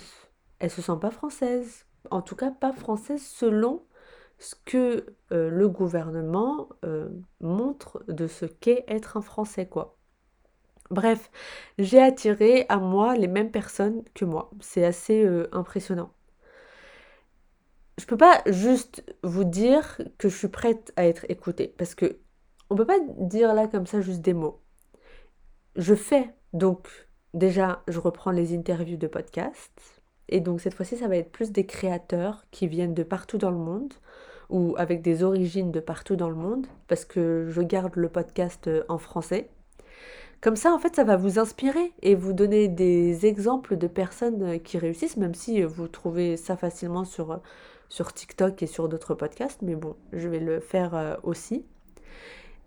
Elle 0.59 0.71
se 0.71 0.81
sent 0.81 0.97
pas 1.01 1.11
française. 1.11 1.85
En 2.11 2.21
tout 2.21 2.35
cas, 2.35 2.51
pas 2.51 2.73
française 2.73 3.21
selon 3.21 3.83
ce 4.39 4.55
que 4.65 5.05
euh, 5.31 5.49
le 5.49 5.67
gouvernement 5.69 6.69
euh, 6.85 7.09
montre 7.41 8.03
de 8.07 8.27
ce 8.27 8.45
qu'est 8.45 8.85
être 8.87 9.17
un 9.17 9.21
Français, 9.21 9.67
quoi. 9.67 9.97
Bref, 10.89 11.29
j'ai 11.79 12.01
attiré 12.01 12.65
à 12.69 12.77
moi 12.77 13.15
les 13.15 13.27
mêmes 13.27 13.51
personnes 13.51 14.03
que 14.13 14.25
moi. 14.25 14.51
C'est 14.61 14.85
assez 14.85 15.25
euh, 15.25 15.49
impressionnant. 15.51 16.11
Je 17.97 18.05
peux 18.05 18.17
pas 18.17 18.41
juste 18.45 19.03
vous 19.23 19.43
dire 19.43 19.99
que 20.17 20.29
je 20.29 20.37
suis 20.37 20.47
prête 20.47 20.93
à 20.95 21.05
être 21.07 21.25
écoutée 21.29 21.73
parce 21.77 21.95
que 21.95 22.19
on 22.69 22.75
peut 22.75 22.85
pas 22.85 22.99
dire 23.17 23.53
là 23.53 23.67
comme 23.67 23.87
ça 23.87 24.01
juste 24.01 24.21
des 24.21 24.33
mots. 24.33 24.61
Je 25.75 25.95
fais 25.95 26.33
donc 26.53 27.07
Déjà, 27.37 27.83
je 27.87 27.99
reprends 27.99 28.31
les 28.31 28.55
interviews 28.55 28.97
de 28.97 29.05
podcast. 29.05 29.71
Et 30.27 30.39
donc 30.39 30.59
cette 30.59 30.73
fois-ci, 30.73 30.97
ça 30.97 31.07
va 31.07 31.17
être 31.17 31.31
plus 31.31 31.51
des 31.51 31.67
créateurs 31.67 32.45
qui 32.49 32.67
viennent 32.67 32.95
de 32.95 33.03
partout 33.03 33.37
dans 33.37 33.51
le 33.51 33.57
monde 33.57 33.93
ou 34.49 34.75
avec 34.77 35.03
des 35.03 35.21
origines 35.21 35.71
de 35.71 35.79
partout 35.79 36.15
dans 36.15 36.29
le 36.29 36.35
monde 36.35 36.65
parce 36.87 37.05
que 37.05 37.45
je 37.49 37.61
garde 37.61 37.95
le 37.95 38.09
podcast 38.09 38.67
euh, 38.67 38.83
en 38.89 38.97
français. 38.97 39.49
Comme 40.41 40.55
ça, 40.55 40.73
en 40.73 40.79
fait, 40.79 40.95
ça 40.95 41.03
va 41.03 41.15
vous 41.15 41.37
inspirer 41.37 41.91
et 42.01 42.15
vous 42.15 42.33
donner 42.33 42.67
des 42.69 43.27
exemples 43.27 43.77
de 43.77 43.87
personnes 43.87 44.43
euh, 44.43 44.57
qui 44.57 44.77
réussissent, 44.79 45.17
même 45.17 45.35
si 45.35 45.61
euh, 45.61 45.67
vous 45.67 45.87
trouvez 45.87 46.37
ça 46.37 46.57
facilement 46.57 47.05
sur, 47.05 47.39
sur 47.89 48.13
TikTok 48.13 48.61
et 48.63 48.67
sur 48.67 48.89
d'autres 48.89 49.15
podcasts. 49.15 49.61
Mais 49.61 49.75
bon, 49.75 49.95
je 50.13 50.27
vais 50.27 50.39
le 50.39 50.59
faire 50.59 51.19
aussi. 51.23 51.65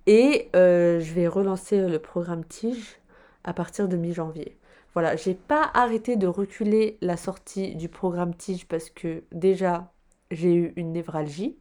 Et 0.06 0.48
je 0.54 1.14
vais 1.14 1.28
relancer 1.28 1.86
le 1.88 1.98
programme 1.98 2.44
Tige 2.44 2.98
à 3.44 3.52
partir 3.52 3.88
de 3.88 3.96
mi-janvier. 3.96 4.58
Voilà, 4.94 5.14
j'ai 5.14 5.34
pas 5.34 5.70
arrêté 5.72 6.16
de 6.16 6.26
reculer 6.26 6.98
la 7.00 7.16
sortie 7.16 7.76
du 7.76 7.88
programme 7.88 8.34
Tige 8.34 8.66
parce 8.66 8.90
que 8.90 9.22
déjà 9.30 9.92
j'ai 10.30 10.52
eu 10.54 10.72
une 10.76 10.92
névralgie. 10.92 11.58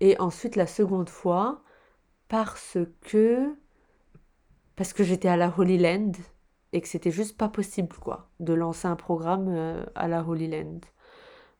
Et 0.00 0.18
ensuite 0.20 0.56
la 0.56 0.66
seconde 0.66 1.08
fois 1.08 1.62
parce 2.28 2.78
que 3.02 3.54
parce 4.76 4.92
que 4.92 5.04
j'étais 5.04 5.28
à 5.28 5.36
la 5.36 5.52
Holy 5.56 5.78
Land 5.78 6.12
et 6.72 6.80
que 6.80 6.88
c'était 6.88 7.12
juste 7.12 7.36
pas 7.36 7.48
possible 7.48 7.96
quoi 7.96 8.30
de 8.40 8.52
lancer 8.54 8.88
un 8.88 8.96
programme 8.96 9.48
euh, 9.48 9.84
à 9.94 10.08
la 10.08 10.24
Holy 10.24 10.48
Land. 10.48 10.80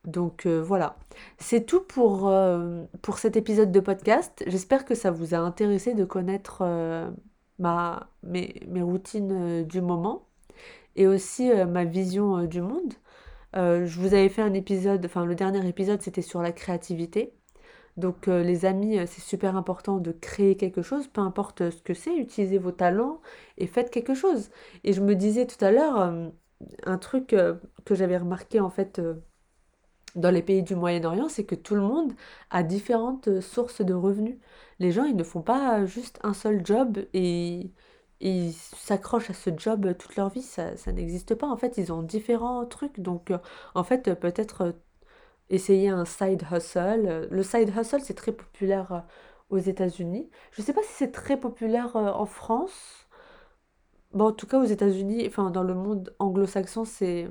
Donc 0.04 0.46
euh, 0.46 0.60
voilà, 0.62 0.96
c'est 1.38 1.64
tout 1.64 1.80
pour, 1.82 2.28
euh, 2.28 2.84
pour 3.02 3.18
cet 3.18 3.36
épisode 3.36 3.72
de 3.72 3.80
podcast. 3.80 4.44
J'espère 4.46 4.84
que 4.84 4.94
ça 4.94 5.10
vous 5.10 5.34
a 5.34 5.38
intéressé 5.38 5.94
de 5.94 6.04
connaître 6.04 6.58
euh, 6.62 7.10
ma, 7.58 8.10
mes, 8.22 8.62
mes 8.68 8.82
routines 8.82 9.64
du 9.64 9.80
moment 9.80 10.26
et 10.96 11.06
aussi 11.06 11.50
ma 11.52 11.84
vision 11.84 12.44
du 12.44 12.60
monde. 12.60 12.94
je 13.54 14.00
vous 14.00 14.14
avais 14.14 14.28
fait 14.28 14.42
un 14.42 14.54
épisode, 14.54 15.04
enfin 15.06 15.24
le 15.26 15.34
dernier 15.34 15.66
épisode 15.68 16.02
c'était 16.02 16.22
sur 16.22 16.42
la 16.42 16.52
créativité. 16.52 17.34
Donc 17.96 18.26
les 18.26 18.64
amis, 18.66 18.98
c'est 19.06 19.22
super 19.22 19.56
important 19.56 19.98
de 19.98 20.12
créer 20.12 20.56
quelque 20.56 20.82
chose, 20.82 21.08
peu 21.08 21.20
importe 21.20 21.70
ce 21.70 21.82
que 21.82 21.94
c'est, 21.94 22.16
utilisez 22.16 22.58
vos 22.58 22.72
talents 22.72 23.20
et 23.58 23.66
faites 23.66 23.90
quelque 23.90 24.14
chose. 24.14 24.50
Et 24.84 24.92
je 24.92 25.00
me 25.00 25.14
disais 25.16 25.46
tout 25.46 25.62
à 25.64 25.72
l'heure, 25.72 26.12
un 26.84 26.98
truc 26.98 27.28
que 27.84 27.94
j'avais 27.94 28.18
remarqué 28.18 28.60
en 28.60 28.70
fait 28.70 29.00
dans 30.14 30.30
les 30.30 30.42
pays 30.42 30.62
du 30.62 30.74
Moyen-Orient, 30.76 31.28
c'est 31.28 31.44
que 31.44 31.54
tout 31.54 31.74
le 31.74 31.80
monde 31.82 32.12
a 32.50 32.62
différentes 32.62 33.28
euh, 33.28 33.40
sources 33.40 33.80
de 33.82 33.94
revenus. 33.94 34.38
Les 34.78 34.92
gens, 34.92 35.04
ils 35.04 35.16
ne 35.16 35.24
font 35.24 35.42
pas 35.42 35.84
juste 35.86 36.18
un 36.22 36.34
seul 36.34 36.64
job 36.64 36.98
et, 37.12 37.72
ils 38.20 38.52
s'accrochent 38.54 39.30
à 39.30 39.34
ce 39.34 39.50
job 39.56 39.96
toute 39.98 40.16
leur 40.16 40.30
vie. 40.30 40.42
Ça, 40.42 40.76
ça 40.76 40.92
n'existe 40.92 41.34
pas. 41.34 41.46
En 41.48 41.56
fait, 41.56 41.76
ils 41.78 41.92
ont 41.92 42.02
différents 42.02 42.64
trucs. 42.66 43.00
Donc, 43.00 43.30
euh, 43.30 43.38
en 43.74 43.84
fait, 43.84 44.14
peut-être 44.14 44.62
euh, 44.62 44.72
essayer 45.50 45.88
un 45.90 46.04
side 46.04 46.42
hustle. 46.50 47.28
Le 47.30 47.42
side 47.42 47.70
hustle, 47.76 48.00
c'est 48.02 48.14
très 48.14 48.32
populaire 48.32 49.04
aux 49.50 49.58
États-Unis. 49.58 50.30
Je 50.52 50.62
ne 50.62 50.66
sais 50.66 50.72
pas 50.72 50.82
si 50.82 50.92
c'est 50.94 51.12
très 51.12 51.38
populaire 51.38 51.96
en 51.96 52.26
France. 52.26 53.06
Bon, 54.12 54.26
en 54.28 54.32
tout 54.32 54.46
cas, 54.46 54.58
aux 54.60 54.64
États-Unis, 54.64 55.24
enfin, 55.26 55.50
dans 55.50 55.62
le 55.64 55.74
monde 55.74 56.14
anglo-saxon, 56.18 56.84
c'est 56.84 57.28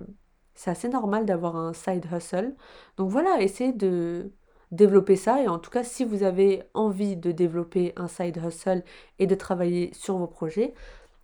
c'est 0.56 0.72
assez 0.72 0.89
normal 0.89 1.26
d'avoir 1.26 1.56
un 1.56 1.74
side 1.74 2.06
hustle. 2.12 2.56
Donc 2.98 3.10
voilà, 3.10 3.42
essayez 3.42 3.74
de 3.74 4.32
développer 4.72 5.16
ça. 5.16 5.42
Et 5.42 5.48
en 5.48 5.60
tout 5.60 5.72
cas, 5.72 5.84
si 5.84 6.06
vous 6.06 6.24
avez 6.24 6.63
envie 6.74 7.16
de 7.16 7.32
développer 7.32 7.94
un 7.96 8.08
side 8.08 8.39
hustle 8.44 8.84
et 9.20 9.28
de 9.28 9.36
travailler 9.36 9.94
sur 9.94 10.18
vos 10.18 10.28
projets, 10.28 10.74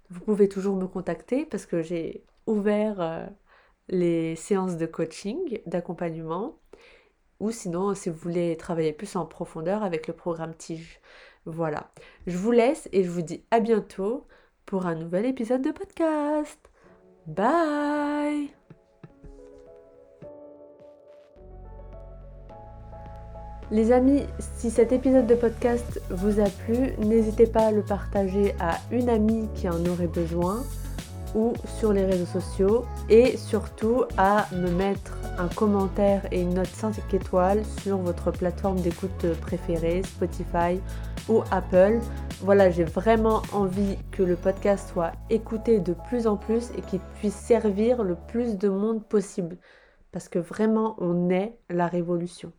vous 0.09 0.21
pouvez 0.21 0.49
toujours 0.49 0.75
me 0.75 0.87
contacter 0.87 1.45
parce 1.45 1.65
que 1.65 1.81
j'ai 1.81 2.23
ouvert 2.47 3.01
euh, 3.01 3.25
les 3.89 4.35
séances 4.35 4.77
de 4.77 4.85
coaching, 4.85 5.59
d'accompagnement. 5.65 6.57
Ou 7.39 7.51
sinon, 7.51 7.93
si 7.95 8.09
vous 8.09 8.17
voulez 8.17 8.57
travailler 8.57 8.93
plus 8.93 9.15
en 9.15 9.25
profondeur 9.25 9.83
avec 9.83 10.07
le 10.07 10.13
programme 10.13 10.53
Tige. 10.55 10.99
Voilà. 11.45 11.91
Je 12.27 12.37
vous 12.37 12.51
laisse 12.51 12.89
et 12.91 13.03
je 13.03 13.09
vous 13.09 13.21
dis 13.21 13.45
à 13.49 13.59
bientôt 13.59 14.27
pour 14.65 14.85
un 14.85 14.95
nouvel 14.95 15.25
épisode 15.25 15.61
de 15.61 15.71
podcast. 15.71 16.59
Bye 17.27 18.53
Les 23.71 23.91
amis, 23.91 24.23
si 24.39 24.71
cet 24.71 24.91
épisode 24.91 25.27
de 25.27 25.35
podcast 25.35 26.01
vous 26.09 26.39
a 26.39 26.49
plu, 26.49 26.91
n'hésitez 27.05 27.45
pas 27.45 27.67
à 27.67 27.71
le 27.71 27.83
partager 27.83 28.55
à 28.59 28.79
une 28.91 29.09
amie 29.09 29.47
qui 29.53 29.69
en 29.69 29.85
aurait 29.85 30.07
besoin 30.07 30.63
ou 31.35 31.53
sur 31.77 31.93
les 31.93 32.03
réseaux 32.03 32.25
sociaux 32.25 32.85
et 33.09 33.37
surtout 33.37 34.05
à 34.17 34.47
me 34.53 34.71
mettre 34.71 35.15
un 35.37 35.47
commentaire 35.49 36.25
et 36.31 36.41
une 36.41 36.55
note 36.55 36.65
5 36.65 36.95
étoiles 37.13 37.63
sur 37.83 37.97
votre 37.97 38.31
plateforme 38.31 38.79
d'écoute 38.79 39.27
préférée, 39.39 40.01
Spotify 40.01 40.81
ou 41.27 41.43
Apple. 41.51 41.99
Voilà, 42.41 42.71
j'ai 42.71 42.85
vraiment 42.85 43.43
envie 43.53 43.97
que 44.09 44.23
le 44.23 44.35
podcast 44.35 44.89
soit 44.91 45.11
écouté 45.29 45.79
de 45.79 45.93
plus 46.07 46.25
en 46.25 46.37
plus 46.37 46.71
et 46.75 46.81
qu'il 46.81 47.01
puisse 47.19 47.35
servir 47.35 48.01
le 48.01 48.15
plus 48.15 48.57
de 48.57 48.67
monde 48.67 49.05
possible 49.05 49.57
parce 50.11 50.27
que 50.27 50.39
vraiment 50.39 50.95
on 50.97 51.29
est 51.29 51.55
la 51.69 51.85
révolution. 51.85 52.51